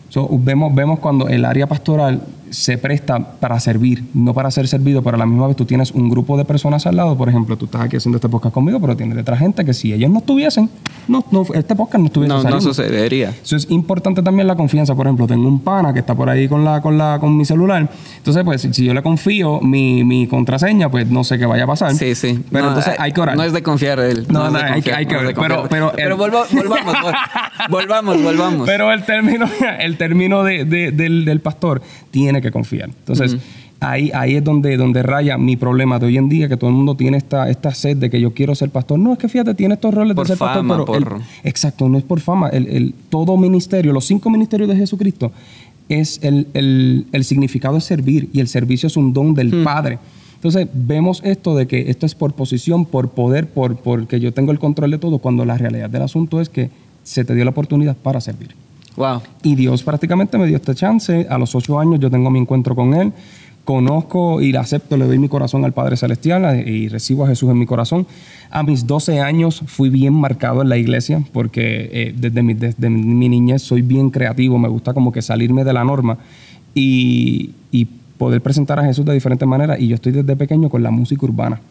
So, 0.09 0.29
vemos, 0.31 0.73
vemos 0.75 0.99
cuando 0.99 1.27
el 1.27 1.43
área 1.43 1.67
pastoral 1.67 2.21
se 2.53 2.77
presta 2.77 3.19
para 3.39 3.59
servir, 3.59 4.03
no 4.13 4.33
para 4.33 4.51
ser 4.51 4.67
servido, 4.67 5.01
pero 5.01 5.15
a 5.15 5.19
la 5.19 5.25
misma 5.25 5.47
vez 5.47 5.55
tú 5.55 5.65
tienes 5.65 5.91
un 5.91 6.07
grupo 6.09 6.37
de 6.37 6.45
personas 6.45 6.85
al 6.85 6.95
lado, 6.95 7.17
por 7.17 7.27
ejemplo, 7.27 7.57
tú 7.57 7.65
estás 7.65 7.81
aquí 7.81 7.97
haciendo 7.97 8.17
este 8.17 8.29
podcast 8.29 8.53
conmigo, 8.53 8.79
pero 8.79 8.95
tienes 8.95 9.15
detrás 9.15 9.39
gente 9.39 9.65
que 9.65 9.73
si 9.73 9.91
ellos 9.91 10.11
no 10.11 10.19
estuviesen, 10.19 10.69
no, 11.07 11.25
no- 11.31 11.45
este 11.53 11.75
podcast 11.75 11.99
no 11.99 12.05
estuviese 12.05 12.29
No, 12.29 12.35
no 12.37 12.43
saliendo. 12.43 12.65
sucedería. 12.73 13.29
Eso 13.43 13.55
es 13.55 13.69
importante 13.71 14.21
también 14.21 14.47
la 14.47 14.55
confianza. 14.55 14.93
Por 14.95 15.07
ejemplo, 15.07 15.25
tengo 15.25 15.47
un 15.47 15.59
pana 15.61 15.93
que 15.93 15.99
está 15.99 16.13
por 16.15 16.29
ahí 16.29 16.47
con 16.47 16.63
la, 16.63 16.79
con 16.81 16.97
la, 16.97 17.17
con 17.19 17.35
mi 17.35 17.43
celular. 17.43 17.89
Entonces, 18.17 18.43
pues, 18.43 18.61
si, 18.61 18.85
yo 18.85 18.93
le 18.93 19.01
confío 19.01 19.59
mi, 19.61 20.03
mi 20.03 20.27
contraseña, 20.27 20.89
pues 20.91 21.09
no 21.09 21.23
sé 21.23 21.39
qué 21.39 21.45
vaya 21.47 21.63
a 21.63 21.67
pasar. 21.67 21.93
Sí, 21.95 22.13
sí. 22.15 22.39
Pero 22.51 22.65
No, 22.65 22.69
entonces 22.71 22.93
hay 22.99 23.11
que 23.11 23.19
orar. 23.21 23.35
No 23.35 23.43
es 23.43 23.51
de 23.53 23.63
confiar 23.63 23.99
él. 23.99 24.27
No, 24.29 24.49
no, 24.51 24.57
hay 24.59 24.81
que- 24.81 24.91
confiar, 24.91 24.97
hay 24.99 25.05
que 25.07 25.13
no. 25.15 25.41
Pero- 25.41 25.67
pero- 25.69 25.91
pero 25.95 26.17
volva- 26.17 26.45
volvamos, 26.53 26.93
vol- 26.95 27.13
volvamos, 27.69 28.23
volvamos. 28.23 28.67
Pero 28.67 28.91
el 28.91 29.03
término, 29.03 29.45
el 29.79 29.97
término 29.97 30.43
de- 30.43 30.65
de- 30.65 30.91
del, 30.91 31.25
del 31.25 31.39
pastor 31.41 31.81
tiene 32.11 32.41
que 32.43 32.51
confiar. 32.51 32.89
Entonces, 32.89 33.37
ahí, 33.79 34.11
ahí 34.13 34.35
es 34.35 34.43
donde, 34.43 34.77
donde 34.77 35.01
raya 35.01 35.37
mi 35.39 35.55
problema 35.57 35.97
de 35.97 36.05
hoy 36.05 36.17
en 36.17 36.29
día, 36.29 36.47
que 36.47 36.55
todo 36.57 36.69
el 36.69 36.75
mundo 36.75 36.95
tiene 36.95 37.17
esta, 37.17 37.49
esta 37.49 37.73
sed 37.73 37.97
de 37.97 38.09
que 38.11 38.21
yo 38.21 38.33
quiero 38.33 38.53
ser 38.53 38.69
pastor. 38.69 38.99
No, 38.99 39.11
es 39.13 39.17
que 39.19 39.27
fíjate, 39.27 39.55
tiene 39.55 39.73
estos 39.73 39.93
roles 39.93 40.15
Por 40.15 40.25
de 40.27 40.29
ser 40.29 40.37
fama, 40.37 40.53
pastor, 40.77 40.85
pero 40.99 41.09
por- 41.09 41.17
el- 41.21 41.23
exacto, 41.49 41.89
no 41.89 41.97
es 41.97 42.03
por 42.03 42.19
fama. 42.19 42.49
El, 42.49 42.67
el- 42.67 42.93
todo 43.09 43.35
ministerio, 43.37 43.91
los 43.93 44.05
cinco 44.05 44.29
ministerios 44.29 44.69
de 44.69 44.75
Jesucristo, 44.75 45.31
es 45.89 46.19
el, 46.23 46.47
el- 46.53 47.07
el 47.11 47.23
significado 47.23 47.77
es 47.77 47.83
servir 47.83 48.29
y 48.31 48.39
el 48.39 48.47
servicio 48.47 48.87
es 48.87 48.95
un 48.97 49.11
don 49.13 49.33
del 49.33 49.63
Padre. 49.63 49.97
Entonces, 50.35 50.67
vemos 50.73 51.21
esto 51.23 51.55
de 51.55 51.67
que 51.67 51.89
esto 51.89 52.05
es 52.05 52.15
por 52.15 52.33
posición, 52.33 52.85
por 52.85 53.09
poder, 53.09 53.47
por 53.47 53.77
porque 53.77 54.19
yo 54.19 54.33
tengo 54.33 54.51
el 54.51 54.59
control 54.59 54.91
de 54.91 54.97
todo, 54.97 55.19
cuando 55.19 55.45
la 55.45 55.57
realidad 55.57 55.89
del 55.89 56.01
asunto 56.01 56.41
es 56.41 56.49
que 56.49 56.69
se 57.03 57.23
te 57.25 57.33
dio 57.35 57.43
la 57.45 57.51
oportunidad 57.51 57.95
para 57.95 58.19
servir. 58.21 58.49
Wow. 58.95 59.21
Y 59.41 59.55
Dios 59.55 59.83
prácticamente 59.83 60.37
me 60.37 60.47
dio 60.47 60.57
este 60.57 60.75
chance. 60.75 61.27
A 61.29 61.37
los 61.37 61.55
ocho 61.55 61.79
años 61.79 61.99
yo 61.99 62.09
tengo 62.09 62.29
mi 62.29 62.39
encuentro 62.39 62.75
con 62.75 62.93
Él. 62.93 63.11
Conozco 63.63 64.41
y 64.41 64.51
le 64.51 64.57
acepto, 64.57 64.97
le 64.97 65.05
doy 65.05 65.19
mi 65.19 65.29
corazón 65.29 65.63
al 65.63 65.71
Padre 65.71 65.95
Celestial 65.95 66.43
eh, 66.43 66.69
y 66.69 66.89
recibo 66.89 67.23
a 67.23 67.27
Jesús 67.29 67.49
en 67.49 67.57
mi 67.57 67.65
corazón. 67.65 68.05
A 68.51 68.61
mis 68.61 68.85
12 68.85 69.21
años 69.21 69.63
fui 69.67 69.89
bien 69.89 70.13
marcado 70.13 70.61
en 70.61 70.69
la 70.69 70.77
iglesia 70.77 71.23
porque 71.31 71.89
eh, 71.93 72.13
desde, 72.15 72.43
mi, 72.43 72.55
desde 72.55 72.89
mi 72.89 73.29
niñez 73.29 73.61
soy 73.61 73.81
bien 73.81 74.09
creativo, 74.09 74.59
me 74.59 74.67
gusta 74.67 74.93
como 74.93 75.13
que 75.13 75.21
salirme 75.21 75.63
de 75.63 75.71
la 75.71 75.85
norma 75.85 76.17
y, 76.75 77.51
y 77.71 77.85
poder 78.17 78.41
presentar 78.41 78.79
a 78.79 78.83
Jesús 78.83 79.05
de 79.05 79.13
diferentes 79.13 79.47
maneras. 79.47 79.79
Y 79.79 79.87
yo 79.87 79.95
estoy 79.95 80.11
desde 80.11 80.35
pequeño 80.35 80.69
con 80.69 80.83
la 80.83 80.91
música 80.91 81.25
urbana. 81.25 81.61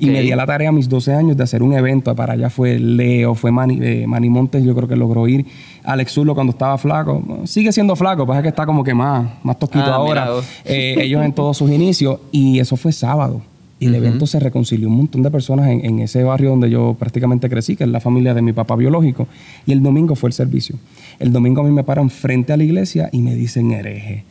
Y 0.00 0.06
me 0.06 0.22
di 0.22 0.32
a 0.32 0.36
la 0.36 0.46
tarea 0.46 0.68
a 0.68 0.72
mis 0.72 0.88
12 0.88 1.14
años 1.14 1.36
de 1.36 1.42
hacer 1.44 1.62
un 1.62 1.72
evento. 1.72 2.14
Para 2.14 2.34
allá 2.34 2.50
fue 2.50 2.78
Leo, 2.78 3.34
fue 3.34 3.50
Manny, 3.50 3.78
eh, 3.82 4.06
Manny 4.06 4.28
Montes, 4.28 4.64
yo 4.64 4.74
creo 4.74 4.88
que 4.88 4.96
logró 4.96 5.26
ir. 5.28 5.46
Alex 5.84 6.12
Zulo 6.12 6.34
cuando 6.34 6.52
estaba 6.52 6.78
flaco. 6.78 7.22
Sigue 7.44 7.72
siendo 7.72 7.96
flaco, 7.96 8.26
pasa 8.26 8.42
que 8.42 8.48
está 8.48 8.66
como 8.66 8.84
que 8.84 8.94
más, 8.94 9.28
más 9.42 9.58
tosquito 9.58 9.84
Ah, 9.84 9.94
ahora. 9.94 10.28
Eh, 10.64 10.96
ellos 10.98 11.24
en 11.24 11.32
todos 11.32 11.56
sus 11.56 11.70
inicios. 11.70 12.18
Y 12.32 12.58
eso 12.58 12.76
fue 12.76 12.92
sábado. 12.92 13.42
Y 13.80 13.86
el 13.86 13.96
evento 13.96 14.26
se 14.26 14.40
reconcilió 14.40 14.88
un 14.88 14.96
montón 14.96 15.22
de 15.22 15.30
personas 15.30 15.68
en, 15.68 15.84
en 15.84 15.98
ese 15.98 16.22
barrio 16.22 16.50
donde 16.50 16.70
yo 16.70 16.96
prácticamente 16.98 17.50
crecí, 17.50 17.76
que 17.76 17.84
es 17.84 17.90
la 17.90 18.00
familia 18.00 18.32
de 18.32 18.40
mi 18.40 18.52
papá 18.52 18.76
biológico. 18.76 19.26
Y 19.66 19.72
el 19.72 19.82
domingo 19.82 20.14
fue 20.14 20.28
el 20.28 20.32
servicio. 20.32 20.76
El 21.18 21.32
domingo 21.32 21.60
a 21.60 21.64
mí 21.64 21.70
me 21.70 21.84
paran 21.84 22.08
frente 22.08 22.52
a 22.52 22.56
la 22.56 22.64
iglesia 22.64 23.10
y 23.12 23.18
me 23.20 23.34
dicen 23.34 23.72
hereje. 23.72 24.24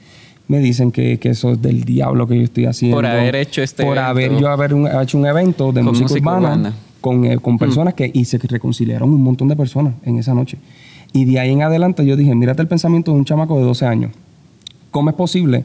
Me 0.48 0.60
dicen 0.60 0.92
que, 0.92 1.20
que 1.20 1.30
eso 1.30 1.52
es 1.54 1.62
del 1.62 1.84
diablo 1.86 2.28
que 2.28 2.36
yo 2.38 2.44
estoy 2.44 2.66
haciendo. 2.66 2.98
Por 2.98 3.06
haber 3.06 3.36
hecho 3.36 3.62
este 3.64 3.84
Por 3.84 3.94
evento. 3.98 4.10
haber 4.10 4.38
yo 4.38 4.50
haber 4.50 4.74
un- 4.74 4.88
hecho 4.88 5.18
un 5.18 5.26
evento 5.26 5.72
de 5.72 5.82
música, 5.84 6.04
música 6.10 6.20
urbana, 6.30 6.48
urbana. 6.50 6.74
con, 7.02 7.26
eh, 7.26 7.38
con 7.40 7.58
personas 7.58 7.94
que 7.94 8.12
y 8.14 8.26
se 8.26 8.38
reconciliaron 8.38 9.10
un 9.14 9.22
montón 9.24 9.48
de 9.48 9.56
personas 9.56 9.94
en 10.04 10.18
esa 10.20 10.34
noche. 10.34 10.58
Y 11.14 11.26
de 11.26 11.40
ahí 11.40 11.52
en 11.52 11.62
adelante 11.62 12.06
yo 12.06 12.16
dije, 12.18 12.34
mírate 12.36 12.62
el 12.62 12.68
pensamiento 12.68 13.12
de 13.12 13.18
un 13.18 13.26
chamaco 13.26 13.58
de 13.58 13.64
12 13.64 13.86
años. 13.86 14.12
¿Cómo 14.92 15.10
es 15.10 15.16
posible 15.16 15.64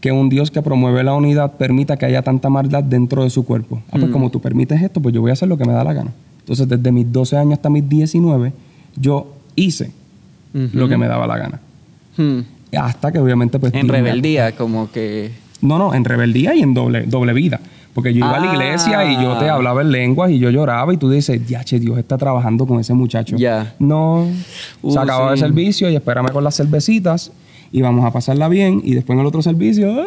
que 0.00 0.12
un 0.12 0.28
Dios 0.28 0.50
que 0.50 0.62
promueve 0.62 1.02
la 1.02 1.14
unidad 1.14 1.52
permita 1.52 1.96
que 1.96 2.06
haya 2.06 2.22
tanta 2.22 2.48
maldad 2.50 2.82
dentro 2.84 3.24
de 3.24 3.30
su 3.30 3.44
cuerpo? 3.44 3.82
Ah, 3.90 3.96
pues 3.98 4.10
como 4.10 4.30
tú 4.30 4.40
permites 4.40 4.80
esto, 4.82 5.00
pues 5.00 5.14
yo 5.14 5.20
voy 5.22 5.30
a 5.30 5.32
hacer 5.34 5.48
lo 5.48 5.56
que 5.56 5.64
me 5.64 5.72
da 5.72 5.82
la 5.84 5.92
gana. 5.92 6.12
Entonces, 6.40 6.68
desde 6.68 6.92
mis 6.92 7.10
12 7.10 7.36
años 7.36 7.54
hasta 7.54 7.70
mis 7.70 7.88
19, 7.88 8.52
yo 8.96 9.32
hice 9.56 9.92
lo 10.52 10.88
que 10.88 10.96
me 10.96 11.06
daba 11.06 11.26
la 11.26 11.38
gana. 11.38 11.60
Hmm. 12.16 12.40
Hasta 12.76 13.10
que 13.12 13.18
obviamente 13.18 13.58
pues... 13.58 13.74
En 13.74 13.88
rebeldía, 13.88 14.52
como 14.56 14.90
que 14.90 15.30
No, 15.60 15.78
no, 15.78 15.94
en 15.94 16.04
rebeldía 16.04 16.54
y 16.54 16.62
en 16.62 16.74
doble, 16.74 17.02
doble 17.06 17.32
vida. 17.32 17.60
Porque 17.92 18.12
yo 18.14 18.18
iba 18.18 18.36
a 18.36 18.38
la 18.40 18.52
iglesia 18.52 19.04
y 19.12 19.20
yo 19.22 19.36
te 19.38 19.48
Ah. 19.48 19.54
hablaba 19.54 19.82
en 19.82 19.90
lenguas 19.90 20.30
y 20.30 20.38
yo 20.38 20.48
lloraba 20.50 20.94
y 20.94 20.96
tú 20.96 21.10
dices, 21.10 21.44
ya, 21.48 21.64
che, 21.64 21.80
Dios 21.80 21.98
está 21.98 22.16
trabajando 22.16 22.64
con 22.66 22.78
ese 22.78 22.94
muchacho. 22.94 23.36
Ya. 23.36 23.74
No, 23.80 24.28
Uh, 24.82 24.92
se 24.92 24.98
acababa 24.98 25.36
sí. 25.36 25.42
el 25.42 25.48
servicio 25.48 25.90
y 25.90 25.96
espérame 25.96 26.28
con 26.32 26.44
las 26.44 26.56
cervecitas 26.56 27.32
y 27.72 27.82
vamos 27.82 28.04
a 28.04 28.12
pasarla 28.12 28.48
bien 28.48 28.80
y 28.84 28.94
después 28.94 29.16
en 29.16 29.20
el 29.20 29.26
otro 29.26 29.42
servicio 29.42 30.04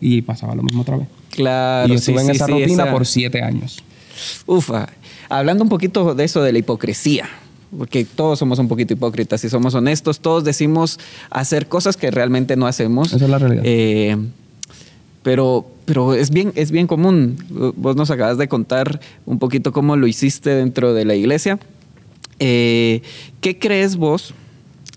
y 0.00 0.22
pasaba 0.22 0.54
lo 0.54 0.62
mismo 0.62 0.82
otra 0.82 0.96
vez. 0.96 1.06
Claro. 1.30 1.88
y 1.88 1.92
yo 1.92 1.98
sí, 1.98 2.10
estuve 2.10 2.20
en 2.22 2.26
sí, 2.26 2.32
esa 2.36 2.46
rutina 2.46 2.82
esa- 2.84 2.92
por 2.92 3.06
siete 3.06 3.42
años. 3.42 3.82
Ufa. 4.46 4.88
Hablando 5.28 5.62
un 5.64 5.70
poquito 5.70 6.14
de 6.14 6.24
eso 6.24 6.42
de 6.42 6.52
la 6.52 6.58
hipocresía. 6.58 7.26
Porque 7.76 8.04
todos 8.04 8.38
somos 8.38 8.58
un 8.58 8.68
poquito 8.68 8.92
hipócritas, 8.92 9.40
si 9.40 9.48
somos 9.48 9.74
honestos, 9.74 10.20
todos 10.20 10.44
decimos 10.44 11.00
hacer 11.30 11.68
cosas 11.68 11.96
que 11.96 12.10
realmente 12.10 12.56
no 12.56 12.66
hacemos. 12.66 13.12
Esa 13.12 13.24
es 13.24 13.30
la 13.30 13.38
realidad. 13.38 13.62
Eh, 13.64 14.16
pero, 15.22 15.66
pero 15.84 16.14
es 16.14 16.30
bien, 16.30 16.52
es 16.54 16.70
bien 16.70 16.86
común. 16.86 17.36
Vos 17.76 17.96
nos 17.96 18.10
acabas 18.10 18.38
de 18.38 18.48
contar 18.48 19.00
un 19.24 19.38
poquito 19.38 19.72
cómo 19.72 19.96
lo 19.96 20.06
hiciste 20.06 20.50
dentro 20.50 20.92
de 20.94 21.04
la 21.04 21.14
iglesia. 21.14 21.58
Eh, 22.38 23.02
¿Qué 23.40 23.58
crees 23.58 23.96
vos? 23.96 24.34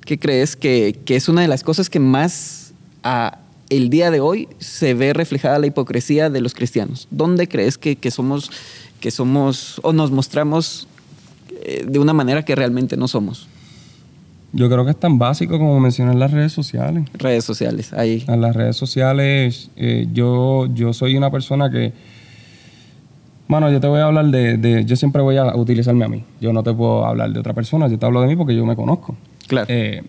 ¿Qué 0.03 0.19
crees 0.19 0.55
que, 0.55 0.99
que 1.05 1.15
es 1.15 1.29
una 1.29 1.41
de 1.41 1.47
las 1.47 1.63
cosas 1.63 1.89
que 1.89 1.99
más 1.99 2.73
a 3.03 3.39
el 3.69 3.89
día 3.89 4.11
de 4.11 4.19
hoy 4.19 4.47
se 4.59 4.93
ve 4.93 5.13
reflejada 5.13 5.59
la 5.59 5.67
hipocresía 5.67 6.29
de 6.29 6.41
los 6.41 6.53
cristianos? 6.53 7.07
¿Dónde 7.11 7.47
crees 7.47 7.77
que, 7.77 7.95
que 7.95 8.11
somos, 8.11 8.51
que 8.99 9.11
somos 9.11 9.79
o 9.83 9.93
nos 9.93 10.11
mostramos 10.11 10.87
eh, 11.65 11.85
de 11.87 11.99
una 11.99 12.13
manera 12.13 12.43
que 12.43 12.55
realmente 12.55 12.95
no 12.97 13.07
somos? 13.07 13.47
Yo 14.53 14.69
creo 14.69 14.85
que 14.85 14.91
es 14.91 14.99
tan 14.99 15.17
básico 15.19 15.57
como 15.57 15.77
mencionar 15.81 16.15
las 16.15 16.31
redes 16.31 16.53
sociales. 16.53 17.03
Redes 17.13 17.43
sociales, 17.43 17.91
ahí. 17.93 18.23
En 18.27 18.39
las 18.39 18.55
redes 18.55 18.77
sociales, 18.77 19.69
eh, 19.75 20.07
yo, 20.13 20.67
yo 20.73 20.93
soy 20.93 21.17
una 21.17 21.29
persona 21.29 21.69
que. 21.69 21.91
Mano, 23.47 23.69
yo 23.71 23.79
te 23.79 23.87
voy 23.87 23.99
a 23.99 24.05
hablar 24.05 24.25
de, 24.27 24.57
de- 24.57 24.85
Yo 24.85 24.95
siempre 24.95 25.21
voy 25.21 25.37
a 25.37 25.55
utilizarme 25.55 26.05
a 26.05 26.07
mí. 26.07 26.23
Yo 26.41 26.51
no 26.53 26.63
te 26.63 26.73
puedo 26.73 27.05
hablar 27.05 27.31
de 27.31 27.39
otra 27.39 27.53
persona. 27.53 27.87
Yo 27.87 27.99
te 27.99 28.05
hablo 28.05 28.21
de 28.21 28.27
mí 28.27 28.35
porque 28.35 28.55
yo 28.55 28.65
me 28.65 28.75
conozco. 28.75 29.15
Claro. 29.47 29.67
Eh, 29.69 30.01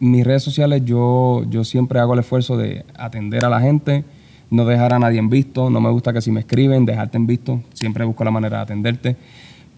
mis 0.00 0.24
redes 0.24 0.42
sociales, 0.42 0.82
yo, 0.84 1.44
yo 1.48 1.62
siempre 1.64 1.98
hago 2.00 2.14
el 2.14 2.20
esfuerzo 2.20 2.56
de 2.56 2.84
atender 2.98 3.44
a 3.44 3.48
la 3.48 3.60
gente, 3.60 4.04
no 4.50 4.64
dejar 4.66 4.92
a 4.92 4.98
nadie 4.98 5.18
en 5.18 5.30
visto. 5.30 5.70
No 5.70 5.80
me 5.80 5.88
gusta 5.90 6.12
que 6.12 6.20
si 6.20 6.30
me 6.30 6.40
escriben, 6.40 6.84
dejarte 6.84 7.16
en 7.16 7.26
visto. 7.26 7.62
Siempre 7.72 8.04
busco 8.04 8.22
la 8.24 8.30
manera 8.30 8.58
de 8.58 8.62
atenderte. 8.64 9.16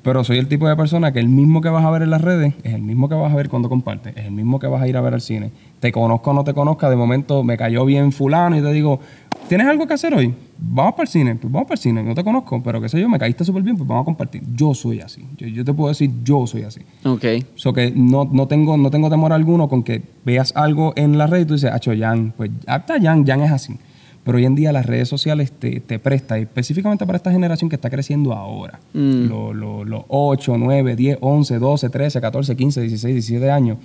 Pero 0.07 0.23
soy 0.23 0.39
el 0.39 0.47
tipo 0.47 0.69
de 0.69 0.77
persona 0.77 1.11
que 1.11 1.19
el 1.19 1.29
mismo 1.29 1.61
que 1.61 1.69
vas 1.69 1.85
a 1.85 1.91
ver 1.91 2.03
en 2.03 2.11
las 2.11 2.21
redes 2.21 2.55
es 2.63 2.75
el 2.75 2.83
mismo 2.83 3.09
que 3.09 3.17
vas 3.17 3.33
a 3.33 3.35
ver 3.35 3.49
cuando 3.49 3.69
compartes, 3.69 4.17
es 4.17 4.27
el 4.27 4.31
mismo 4.31 4.61
que 4.61 4.69
vas 4.69 4.81
a 4.81 4.87
ir 4.87 4.97
a 4.97 5.01
ver 5.01 5.15
al 5.15 5.21
cine. 5.21 5.51
Te 5.81 5.91
conozco 5.91 6.31
o 6.31 6.33
no 6.33 6.45
te 6.45 6.55
conozca, 6.55 6.89
de 6.89 6.95
momento 6.95 7.43
me 7.43 7.57
cayó 7.57 7.85
bien 7.85 8.13
fulano 8.13 8.57
y 8.57 8.63
te 8.63 8.73
digo, 8.73 9.01
¿tienes 9.49 9.67
algo 9.67 9.85
que 9.89 9.95
hacer 9.95 10.15
hoy? 10.15 10.33
Vamos 10.59 10.93
para 10.93 11.03
el 11.03 11.09
cine, 11.09 11.35
pues 11.35 11.53
vamos 11.53 11.67
para 11.67 11.75
el 11.75 11.81
cine, 11.81 12.05
no 12.05 12.15
te 12.15 12.23
conozco, 12.23 12.63
pero 12.63 12.81
qué 12.81 12.89
sé 12.89 13.01
yo, 13.01 13.09
me 13.09 13.19
caíste 13.19 13.45
súper 13.45 13.65
bien, 13.65 13.77
pues 13.77 13.89
vamos 13.89 14.03
a 14.03 14.05
compartir. 14.05 14.43
Yo 14.55 14.75
soy 14.75 15.01
así, 15.01 15.27
yo, 15.39 15.49
yo 15.49 15.65
te 15.65 15.75
puedo 15.75 15.89
decir, 15.89 16.09
yo 16.23 16.47
soy 16.47 16.63
así. 16.63 16.83
Ok. 17.05 17.25
So 17.57 17.73
que 17.73 17.91
no, 17.91 18.31
no, 18.31 18.47
tengo, 18.47 18.77
no 18.77 18.93
tengo 18.93 19.11
temor 19.11 19.33
alguno 19.33 19.69
con 19.69 19.83
que 19.83 20.03
veas 20.25 20.53
algo 20.55 20.93
en 20.95 21.19
la 21.19 21.27
red 21.27 21.41
y 21.41 21.47
tú 21.47 21.55
dices, 21.55 21.73
Acho, 21.73 21.91
Jan, 21.99 22.33
pues 22.37 22.53
hasta 22.69 23.01
Jan, 23.01 23.27
Jan 23.27 23.43
es 23.43 23.51
así. 23.51 23.77
Pero 24.26 24.37
hoy 24.38 24.45
en 24.45 24.54
día 24.56 24.73
las 24.73 24.85
redes 24.85 25.09
sociales 25.09 25.52
te, 25.52 25.80
te 25.80 25.99
prestan, 25.99 26.40
específicamente 26.40 27.06
para 27.06 27.16
esta 27.16 27.30
generación 27.30 27.71
que 27.71 27.76
está 27.76 27.88
creciendo 27.88 28.33
ahora. 28.35 28.80
Mm. 28.92 29.28
Los 29.28 29.54
lo, 29.56 29.85
los 29.85 30.02
8, 30.09 30.56
9, 30.59 30.97
10, 30.97 31.18
11, 31.21 31.59
12, 31.59 31.88
13, 31.88 32.21
14, 32.21 32.56
15, 32.56 32.80
16, 32.83 33.14
17 33.14 33.50
años. 33.50 33.78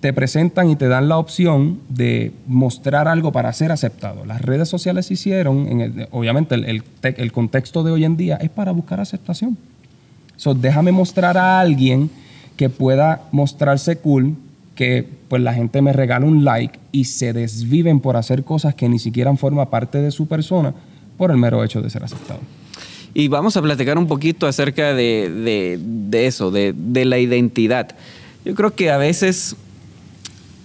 Te 0.00 0.12
presentan 0.12 0.70
y 0.70 0.76
te 0.76 0.88
dan 0.88 1.08
la 1.08 1.18
opción 1.18 1.80
de 1.88 2.32
mostrar 2.46 3.08
algo 3.08 3.30
para 3.32 3.52
ser 3.52 3.72
aceptado. 3.72 4.24
Las 4.24 4.40
redes 4.42 4.68
sociales 4.68 5.10
hicieron, 5.10 5.68
en 5.68 5.80
el- 5.82 6.08
obviamente 6.12 6.54
el, 6.54 6.64
el 6.64 6.82
te- 6.82 7.20
el 7.20 7.30
contexto 7.30 7.82
de 7.82 7.92
hoy 7.92 8.04
en 8.04 8.16
día 8.16 8.36
es 8.36 8.48
para 8.50 8.72
buscar 8.72 9.00
aceptación. 9.00 9.56
So, 10.36 10.54
déjame 10.54 10.92
mostrar 10.92 11.36
a 11.38 11.60
alguien 11.60 12.10
que 12.56 12.68
pueda 12.70 13.22
mostrarse 13.32 13.96
cool, 13.98 14.34
que 14.76 15.04
pues 15.28 15.42
la 15.42 15.52
gente 15.54 15.82
me 15.82 15.92
regala 15.92 16.24
un 16.24 16.44
like 16.44 16.78
y 16.92 17.06
se 17.06 17.32
desviven 17.32 17.98
por 17.98 18.16
hacer 18.16 18.44
cosas 18.44 18.74
que 18.76 18.88
ni 18.88 19.00
siquiera 19.00 19.34
forman 19.36 19.68
parte 19.68 20.00
de 20.00 20.12
su 20.12 20.26
persona 20.28 20.72
por 21.16 21.32
el 21.32 21.38
mero 21.38 21.64
hecho 21.64 21.82
de 21.82 21.90
ser 21.90 22.04
aceptado. 22.04 22.38
Y 23.14 23.28
vamos 23.28 23.56
a 23.56 23.62
platicar 23.62 23.96
un 23.98 24.06
poquito 24.06 24.46
acerca 24.46 24.92
de, 24.94 25.30
de- 25.30 25.80
de 25.82 26.26
eso, 26.26 26.50
de, 26.50 26.74
de 26.76 27.04
la 27.06 27.18
identidad. 27.18 27.88
Yo 28.44 28.54
creo 28.54 28.74
que 28.74 28.90
a 28.90 28.98
veces 28.98 29.56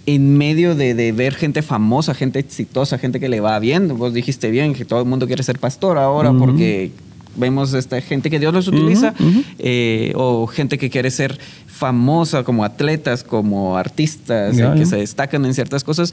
en 0.04 0.36
medio 0.36 0.74
de, 0.74 0.94
de 0.94 1.12
ver 1.12 1.34
gente 1.34 1.62
famosa, 1.62 2.12
gente 2.12 2.38
exitosa, 2.40 2.98
gente 2.98 3.20
que 3.20 3.28
le 3.28 3.40
va 3.40 3.58
bien, 3.60 3.96
vos 3.96 4.12
dijiste 4.12 4.50
bien 4.50 4.74
que 4.74 4.84
todo 4.84 5.00
el 5.00 5.06
mundo 5.06 5.26
quiere 5.26 5.42
ser 5.44 5.58
pastor 5.58 5.96
ahora 5.96 6.32
porque 6.32 6.90
vemos 7.36 7.72
esta 7.74 8.00
gente 8.00 8.30
que 8.30 8.38
Dios 8.38 8.52
los 8.54 8.68
utiliza, 8.68 9.14
eh, 9.58 10.12
o 10.16 10.46
gente 10.46 10.78
que 10.78 10.90
quiere 10.90 11.10
ser 11.10 11.38
famosa 11.66 12.44
como 12.44 12.64
atletas, 12.64 13.24
como 13.24 13.76
artistas, 13.76 14.56
Ya, 14.56 14.70
eh, 14.70 14.74
que 14.74 14.80
ya. 14.80 14.86
se 14.86 14.96
destacan 14.96 15.44
en 15.44 15.54
ciertas 15.54 15.84
cosas. 15.84 16.12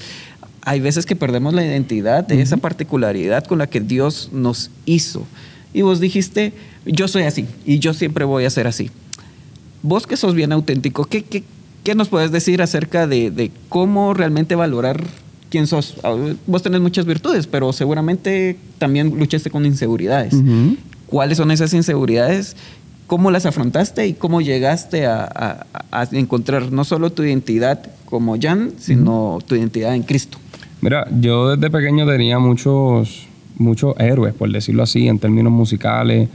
Hay 0.64 0.80
veces 0.80 1.06
que 1.06 1.16
perdemos 1.16 1.54
la 1.54 1.66
identidad 1.66 2.26
de 2.28 2.42
esa 2.42 2.58
particularidad 2.58 3.44
con 3.46 3.60
la 3.60 3.68
que 3.68 3.80
Dios 3.80 4.30
nos 4.34 4.72
hizo. 4.86 5.24
Y 5.74 5.82
vos 5.84 6.00
dijiste, 6.00 6.54
yo 6.86 7.08
soy 7.08 7.24
así 7.24 7.46
y 7.66 7.80
yo 7.80 7.94
siempre 7.94 8.26
voy 8.26 8.46
a 8.46 8.50
ser 8.50 8.68
así. 8.68 8.90
Vos 9.82 10.06
que 10.08 10.18
sos 10.18 10.34
bien 10.34 10.52
auténtico, 10.52 11.06
¿qué, 11.06 11.24
qué, 11.24 11.44
qué 11.84 11.96
nos 11.96 12.10
puedes 12.10 12.32
decir 12.32 12.62
acerca 12.62 13.08
de, 13.08 13.32
de 13.32 13.52
cómo 13.70 14.14
realmente 14.14 14.56
valorar 14.56 15.02
quién 15.50 15.68
sos? 15.68 15.96
Ah, 16.04 16.16
Vos 16.48 16.62
tenés 16.64 16.82
muchas 16.82 17.06
virtudes, 17.06 17.48
pero 17.48 17.72
seguramente 17.72 18.58
también 18.78 19.18
luchaste 19.18 19.50
con 19.50 19.66
inseguridades. 19.66 20.34
Ujú. 20.34 20.76
¿Cuáles 21.10 21.38
son 21.38 21.52
esas 21.52 21.74
inseguridades? 21.74 22.56
¿Cómo 23.08 23.32
las 23.32 23.46
afrontaste 23.46 24.06
y 24.08 24.14
cómo 24.14 24.42
llegaste 24.42 25.06
a, 25.08 25.24
a- 25.24 25.66
a 25.92 26.08
encontrar 26.12 26.72
no 26.72 26.84
solo 26.84 27.12
tu 27.12 27.24
identidad 27.24 27.80
como 28.06 28.36
Jan, 28.40 28.74
sino 28.78 29.40
tu 29.48 29.56
identidad 29.56 29.96
en 29.96 30.04
Cristo? 30.04 30.38
Mira, 30.82 31.08
yo 31.20 31.56
desde 31.56 31.72
pequeño 31.72 32.06
tenía 32.08 32.38
muchos, 32.40 33.28
muchos 33.58 33.96
héroes, 34.00 34.34
por 34.34 34.52
decirlo 34.52 34.84
así, 34.84 35.08
en 35.08 35.18
términos 35.20 35.52
musicales. 35.52 36.30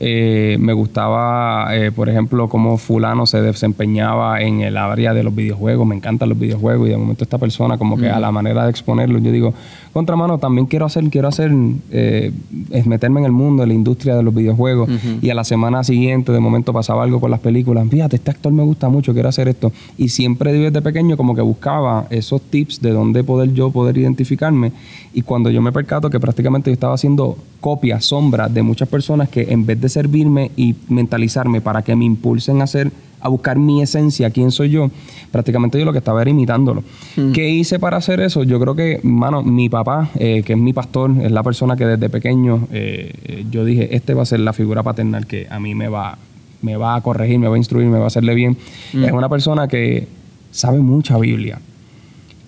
Eh, 0.00 0.56
me 0.60 0.72
gustaba, 0.72 1.76
eh, 1.76 1.90
por 1.90 2.08
ejemplo, 2.08 2.48
cómo 2.48 2.78
fulano 2.78 3.26
se 3.26 3.42
desempeñaba 3.42 4.40
en 4.40 4.60
el 4.60 4.76
área 4.76 5.12
de 5.12 5.24
los 5.24 5.34
videojuegos. 5.34 5.86
Me 5.86 5.96
encantan 5.96 6.28
los 6.28 6.38
videojuegos 6.38 6.86
y 6.86 6.90
de 6.90 6.96
momento 6.96 7.24
esta 7.24 7.38
persona 7.38 7.78
como 7.78 7.96
que 7.96 8.08
a 8.08 8.20
la 8.20 8.30
manera 8.30 8.64
de 8.64 8.70
exponerlo, 8.70 9.18
yo 9.18 9.32
digo, 9.32 9.54
contramano, 9.92 10.38
también 10.38 10.66
quiero 10.66 10.86
hacer, 10.86 11.02
quiero 11.10 11.26
hacer, 11.26 11.50
eh, 11.90 12.30
es 12.70 12.86
meterme 12.86 13.20
en 13.20 13.26
el 13.26 13.32
mundo, 13.32 13.64
en 13.64 13.70
la 13.70 13.74
industria 13.74 14.14
de 14.14 14.22
los 14.22 14.32
videojuegos. 14.32 14.88
Y 15.20 15.30
a 15.30 15.34
la 15.34 15.42
semana 15.42 15.82
siguiente 15.82 16.30
de 16.30 16.38
momento 16.38 16.72
pasaba 16.72 17.02
algo 17.02 17.20
con 17.20 17.32
las 17.32 17.40
películas. 17.40 17.88
Fíjate, 17.88 18.16
este 18.16 18.30
actor 18.30 18.52
me 18.52 18.62
gusta 18.62 18.88
mucho, 18.88 19.12
quiero 19.12 19.28
hacer 19.28 19.48
esto. 19.48 19.72
Y 19.96 20.10
siempre 20.10 20.52
desde 20.52 20.80
pequeño 20.80 21.16
como 21.16 21.34
que 21.34 21.42
buscaba 21.42 22.06
esos 22.10 22.40
tips 22.42 22.80
de 22.80 22.92
dónde 22.92 23.24
poder 23.24 23.52
yo 23.52 23.70
poder 23.70 23.98
identificarme. 23.98 24.70
Y 25.12 25.22
cuando 25.22 25.50
yo 25.50 25.60
me 25.60 25.72
percato 25.72 26.08
que 26.10 26.20
prácticamente 26.20 26.70
yo 26.70 26.74
estaba 26.74 26.94
haciendo 26.94 27.36
copias, 27.60 28.04
sombras 28.04 28.54
de 28.54 28.62
muchas 28.62 28.88
personas 28.88 29.28
que 29.28 29.48
en 29.50 29.66
vez 29.66 29.80
de 29.80 29.87
servirme 29.88 30.50
y 30.56 30.74
mentalizarme 30.88 31.60
para 31.60 31.82
que 31.82 31.96
me 31.96 32.04
impulsen 32.04 32.60
a 32.60 32.64
hacer 32.64 32.90
a 33.20 33.28
buscar 33.28 33.58
mi 33.58 33.82
esencia, 33.82 34.30
quién 34.30 34.50
soy 34.50 34.70
yo, 34.70 34.90
prácticamente 35.32 35.78
yo 35.78 35.84
lo 35.84 35.92
que 35.92 35.98
estaba 35.98 36.22
era 36.22 36.30
imitándolo. 36.30 36.84
¿Qué 37.32 37.50
hice 37.50 37.78
para 37.78 37.96
hacer 37.96 38.20
eso? 38.20 38.44
Yo 38.44 38.60
creo 38.60 38.74
que, 38.74 39.00
mano, 39.02 39.42
mi 39.42 39.68
papá, 39.68 40.10
eh, 40.14 40.42
que 40.44 40.52
es 40.52 40.58
mi 40.58 40.72
pastor, 40.72 41.10
es 41.20 41.32
la 41.32 41.42
persona 41.42 41.76
que 41.76 41.84
desde 41.84 42.08
pequeño 42.10 42.68
eh, 42.70 43.12
eh, 43.24 43.44
yo 43.50 43.64
dije, 43.64 43.94
este 43.96 44.14
va 44.14 44.22
a 44.22 44.26
ser 44.26 44.40
la 44.40 44.52
figura 44.52 44.82
paternal 44.82 45.26
que 45.26 45.48
a 45.50 45.58
mí 45.58 45.74
me 45.74 45.88
va, 45.88 46.16
me 46.62 46.76
va 46.76 46.94
a 46.94 47.00
corregir, 47.00 47.38
me 47.38 47.48
va 47.48 47.54
a 47.54 47.58
instruir, 47.58 47.88
me 47.88 47.98
va 47.98 48.04
a 48.04 48.08
hacerle 48.08 48.34
bien. 48.34 48.56
Es 48.92 49.12
una 49.12 49.28
persona 49.28 49.66
que 49.66 50.06
sabe 50.52 50.78
mucha 50.78 51.18
Biblia 51.18 51.58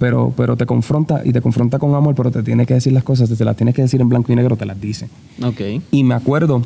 pero, 0.00 0.32
pero 0.34 0.56
te 0.56 0.64
confronta 0.64 1.20
y 1.26 1.30
te 1.30 1.42
confronta 1.42 1.78
con 1.78 1.94
amor, 1.94 2.14
pero 2.14 2.30
te 2.30 2.42
tiene 2.42 2.64
que 2.64 2.72
decir 2.72 2.90
las 2.90 3.04
cosas, 3.04 3.28
te 3.28 3.44
las 3.44 3.54
tienes 3.54 3.74
que 3.74 3.82
decir 3.82 4.00
en 4.00 4.08
blanco 4.08 4.32
y 4.32 4.34
negro, 4.34 4.56
te 4.56 4.64
las 4.64 4.80
dice. 4.80 5.10
Ok. 5.42 5.60
Y 5.90 6.04
me 6.04 6.14
acuerdo 6.14 6.62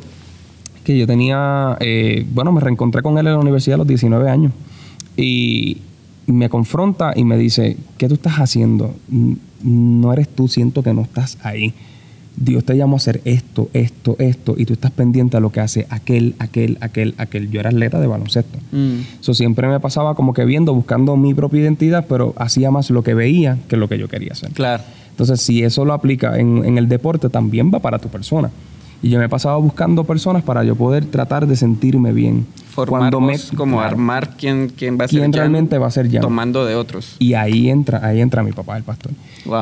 que 0.85 0.97
yo 0.97 1.05
tenía, 1.05 1.75
eh, 1.81 2.25
bueno, 2.31 2.53
me 2.53 2.61
reencontré 2.61 3.01
con 3.01 3.17
él 3.17 3.27
en 3.27 3.33
la 3.33 3.39
universidad 3.39 3.75
a 3.75 3.77
los 3.79 3.87
19 3.87 4.29
años 4.29 4.53
y 5.17 5.81
me 6.27 6.47
confronta 6.47 7.13
y 7.15 7.23
me 7.23 7.37
dice, 7.37 7.75
¿qué 7.97 8.07
tú 8.07 8.13
estás 8.13 8.35
haciendo? 8.35 8.95
No 9.61 10.13
eres 10.13 10.29
tú, 10.29 10.47
siento 10.47 10.83
que 10.83 10.93
no 10.93 11.01
estás 11.01 11.37
ahí. 11.43 11.73
Dios 12.37 12.65
te 12.65 12.75
llamó 12.75 12.95
a 12.95 12.97
hacer 12.97 13.21
esto, 13.23 13.69
esto, 13.73 14.17
esto, 14.19 14.55
y 14.57 14.65
tú 14.65 14.73
estás 14.73 14.91
pendiente 14.91 15.37
a 15.37 15.39
lo 15.39 15.51
que 15.51 15.61
hace 15.61 15.87
aquel, 15.89 16.35
aquel, 16.39 16.77
aquel, 16.81 17.15
aquel. 17.17 17.49
Yo 17.49 17.61
era 17.61 17.69
atleta 17.69 17.99
de 17.99 18.07
baloncesto. 18.07 18.59
Mm. 18.71 19.21
Eso 19.21 19.33
siempre 19.33 19.67
me 19.67 19.79
pasaba 19.79 20.15
como 20.15 20.33
que 20.33 20.43
viendo, 20.43 20.73
buscando 20.73 21.15
mi 21.15 21.33
propia 21.33 21.61
identidad, 21.61 22.05
pero 22.09 22.33
hacía 22.37 22.71
más 22.71 22.89
lo 22.89 23.03
que 23.03 23.13
veía 23.13 23.57
que 23.69 23.77
lo 23.77 23.87
que 23.87 23.97
yo 23.97 24.09
quería 24.09 24.33
hacer. 24.33 24.51
Claro. 24.51 24.83
Entonces, 25.11 25.41
si 25.41 25.63
eso 25.63 25.85
lo 25.85 25.93
aplica 25.93 26.37
en, 26.37 26.65
en 26.65 26.77
el 26.77 26.89
deporte, 26.89 27.29
también 27.29 27.71
va 27.73 27.79
para 27.79 27.99
tu 27.99 28.09
persona. 28.09 28.51
Y 29.01 29.09
yo 29.09 29.19
me 29.19 29.25
he 29.25 29.29
pasado 29.29 29.61
buscando 29.61 30.03
personas 30.03 30.43
para 30.43 30.63
yo 30.63 30.75
poder 30.75 31.05
tratar 31.05 31.47
de 31.47 31.55
sentirme 31.55 32.11
bien. 32.11 32.45
Cuando 32.87 33.21
me, 33.21 33.37
como 33.55 33.79
armar 33.79 34.35
quién, 34.35 34.67
quién 34.69 34.97
va 34.99 35.05
a 35.05 35.07
ser 35.07 35.19
quién 35.19 35.31
realmente 35.31 35.77
va 35.77 35.87
a 35.87 35.91
ser 35.91 36.09
ya 36.09 36.19
tomando 36.19 36.65
de 36.65 36.75
otros. 36.75 37.15
Y 37.19 37.33
ahí 37.33 37.69
entra, 37.69 38.05
ahí 38.05 38.19
entra 38.19 38.43
mi 38.43 38.51
papá, 38.51 38.75
el 38.75 38.83
pastor. 38.83 39.13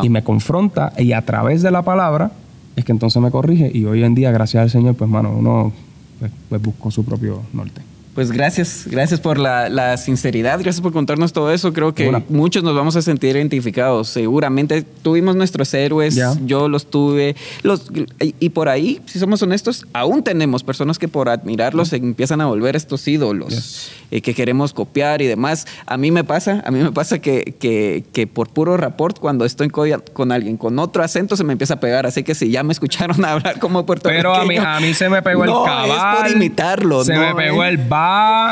Y 0.02 0.10
me 0.10 0.24
confronta 0.24 0.94
y 0.98 1.12
a 1.12 1.22
través 1.22 1.62
de 1.62 1.70
la 1.70 1.84
palabra 1.84 2.32
es 2.76 2.86
que 2.86 2.92
entonces 2.92 3.22
me 3.22 3.30
corrige 3.30 3.70
y 3.72 3.86
hoy 3.86 4.04
en 4.04 4.16
día, 4.16 4.32
gracias 4.32 4.64
al 4.64 4.70
Señor, 4.72 4.96
pues 4.96 5.10
mano, 5.10 5.32
uno 5.38 5.72
pues, 6.20 6.32
pues 6.50 6.62
buscó 6.62 6.90
su 6.90 7.06
propio 7.06 7.42
norte. 7.54 7.82
Pues 8.14 8.32
gracias, 8.32 8.84
gracias 8.86 9.20
por 9.20 9.40
la, 9.40 9.98
sinceridad, 9.98 10.60
gracias 10.60 10.82
por 10.82 10.94
contarnos 10.94 11.34
todo 11.34 11.52
eso. 11.52 11.74
Creo 11.74 11.96
que 11.96 12.12
muchos 12.30 12.64
nos 12.64 12.76
vamos 12.76 12.96
a 12.96 13.02
sentir 13.02 13.36
identificados. 13.36 14.10
Seguramente 14.10 14.84
tuvimos 14.84 15.36
nuestros 15.36 15.74
héroes, 15.74 16.20
yo 16.46 16.70
los 16.70 16.86
tuve, 16.86 17.36
los, 17.64 17.92
y, 18.20 18.50
por 18.50 18.70
ahí, 18.70 19.02
si 19.08 19.18
somos 19.18 19.42
honestos, 19.42 19.88
aún 19.94 20.24
tenemos 20.24 20.64
personas 20.64 21.00
que 21.00 21.08
por 21.08 21.28
admirarlos 21.28 21.90
se 21.90 21.96
empiezan 21.96 22.42
a 22.42 22.46
volver 22.46 22.76
estos 22.76 23.08
ídolos 23.08 23.92
eh, 24.12 24.22
que 24.22 24.36
queremos 24.36 24.74
copiar 24.74 25.24
y 25.24 25.28
demás. 25.28 25.66
A 25.88 25.98
mí 25.98 26.12
me 26.12 26.24
pasa, 26.24 26.62
a 26.66 26.72
mí 26.72 26.80
me 26.80 26.92
pasa 26.92 27.18
que, 27.18 27.56
que, 27.60 28.28
por 28.28 28.50
puro 28.50 28.78
rapport, 28.78 29.18
cuando 29.18 29.44
estoy 29.44 29.70
con, 29.70 30.32
alguien 30.32 30.58
con 30.58 30.78
otro 30.78 31.04
acento, 31.04 31.36
se 31.36 31.44
me 31.44 31.54
empieza 31.54 31.76
a 31.76 31.80
pegar. 31.80 32.06
Así 32.06 32.24
que 32.24 32.36
si 32.36 32.52
ya 32.52 32.62
me 32.62 32.74
escucharon 32.74 33.26
hablar 33.26 33.60
como 33.60 33.88
puertorriqueño... 33.88 34.34
Pero 34.34 34.36
a 34.36 34.46
mí, 34.46 34.58
a 34.58 34.80
mí 34.80 34.94
se 34.94 35.10
me 35.10 35.24
pegó 35.24 35.46
el 35.46 35.50
cabal. 35.50 35.90
es 35.90 36.22
por 36.22 36.32
imitarlo. 36.32 37.04
Se 37.04 37.18
me 37.18 37.34
pegó 37.34 37.64
el 37.64 37.80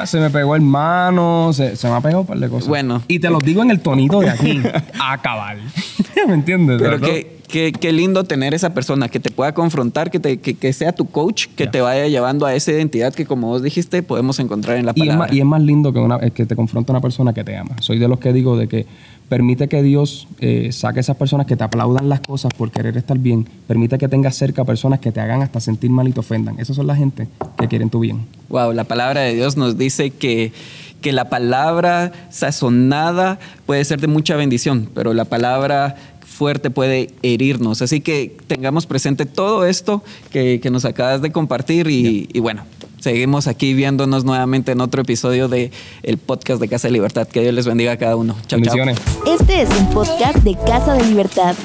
se 0.05 0.19
me 0.19 0.29
pegó 0.29 0.55
el 0.55 0.61
mano, 0.61 1.51
se, 1.53 1.75
me 1.83 1.93
ha 1.93 2.01
pegado 2.01 2.21
un 2.21 2.27
par 2.27 2.39
de 2.39 2.49
cosas. 2.49 2.67
Bueno. 2.67 3.01
Y 3.07 3.19
te 3.19 3.29
lo 3.29 3.39
digo 3.39 3.61
en 3.61 3.71
el 3.71 3.79
tonito 3.79 4.19
de 4.19 4.29
aquí, 4.29 4.61
a 4.99 5.17
cabal. 5.21 5.59
¿Me 6.27 6.33
entiendes? 6.33 6.81
Pero 6.81 6.99
qué, 6.99 7.73
qué, 7.73 7.91
lindo 7.91 8.23
tener 8.23 8.53
esa 8.53 8.73
persona 8.73 9.09
que 9.09 9.19
te 9.19 9.29
pueda 9.31 9.53
confrontar, 9.53 10.09
que, 10.09 10.19
te, 10.19 10.39
que, 10.39 10.73
sea 10.73 10.93
tu 10.93 11.05
coach, 11.05 11.47
que 11.55 11.67
te 11.67 11.81
vaya 11.81 12.07
llevando 12.07 12.45
a 12.45 12.55
esa 12.55 12.71
identidad 12.71 13.13
que, 13.13 13.25
como 13.25 13.47
vos 13.47 13.61
dijiste, 13.61 14.03
podemos 14.03 14.39
encontrar 14.39 14.77
en 14.77 14.85
la 14.85 14.93
palabra. 14.93 15.13
Y 15.13 15.15
es 15.15 15.19
más, 15.19 15.33
y 15.33 15.39
es 15.39 15.45
más 15.45 15.61
lindo 15.61 15.93
que, 15.93 15.99
una, 15.99 16.19
que 16.19 16.45
te 16.45 16.55
confronte 16.55 16.91
una 16.91 17.01
persona 17.01 17.33
que 17.33 17.43
te 17.43 17.55
ama. 17.57 17.75
Soy 17.81 17.99
de 17.99 18.07
los 18.07 18.19
que 18.19 18.33
digo 18.33 18.57
de 18.57 18.67
que 18.67 18.85
Permite 19.31 19.69
que 19.69 19.81
Dios 19.81 20.27
eh, 20.41 20.73
saque 20.73 20.99
esas 20.99 21.15
personas 21.15 21.47
que 21.47 21.55
te 21.55 21.63
aplaudan 21.63 22.09
las 22.09 22.19
cosas 22.19 22.51
por 22.53 22.69
querer 22.69 22.97
estar 22.97 23.17
bien. 23.17 23.47
Permite 23.65 23.97
que 23.97 24.09
tengas 24.09 24.35
cerca 24.35 24.65
personas 24.65 24.99
que 24.99 25.13
te 25.13 25.21
hagan 25.21 25.41
hasta 25.41 25.61
sentir 25.61 25.89
mal 25.89 26.05
y 26.05 26.11
te 26.11 26.19
ofendan. 26.19 26.59
Esas 26.59 26.75
son 26.75 26.85
la 26.85 26.97
gente 26.97 27.29
que 27.57 27.69
quieren 27.69 27.89
tu 27.89 28.01
bien. 28.01 28.25
Wow, 28.49 28.73
la 28.73 28.83
palabra 28.83 29.21
de 29.21 29.33
Dios 29.33 29.55
nos 29.55 29.77
dice 29.77 30.09
que, 30.09 30.51
que 30.99 31.13
la 31.13 31.29
palabra 31.29 32.11
sazonada 32.29 33.39
puede 33.65 33.85
ser 33.85 34.01
de 34.01 34.07
mucha 34.07 34.35
bendición, 34.35 34.89
pero 34.93 35.13
la 35.13 35.23
palabra 35.23 35.95
fuerte 36.25 36.69
puede 36.69 37.11
herirnos. 37.21 37.81
Así 37.81 38.01
que 38.01 38.35
tengamos 38.47 38.85
presente 38.85 39.25
todo 39.25 39.65
esto 39.65 40.03
que, 40.29 40.59
nos 40.69 40.83
acabas 40.83 41.21
de 41.21 41.31
compartir 41.31 41.87
y, 41.87 42.27
y 42.33 42.39
bueno, 42.41 42.63
Seguimos 43.01 43.47
aquí 43.47 43.73
viéndonos 43.73 44.23
nuevamente 44.23 44.71
en 44.71 44.79
otro 44.79 45.01
episodio 45.01 45.47
de 45.47 45.71
el 46.03 46.19
podcast 46.19 46.61
de 46.61 46.67
Casa 46.67 46.87
de 46.87 46.91
Libertad. 46.93 47.27
Que 47.27 47.41
Dios 47.41 47.53
les 47.53 47.65
bendiga 47.65 47.93
a 47.93 47.97
cada 47.97 48.15
uno. 48.15 48.35
Chao, 48.45 48.61
chao. 48.61 48.75
Este 49.25 49.63
es 49.63 49.69
un 49.71 49.89
podcast 49.89 50.37
de 50.37 50.55
Casa 50.67 50.93
de 50.93 51.05
Libertad. 51.05 51.55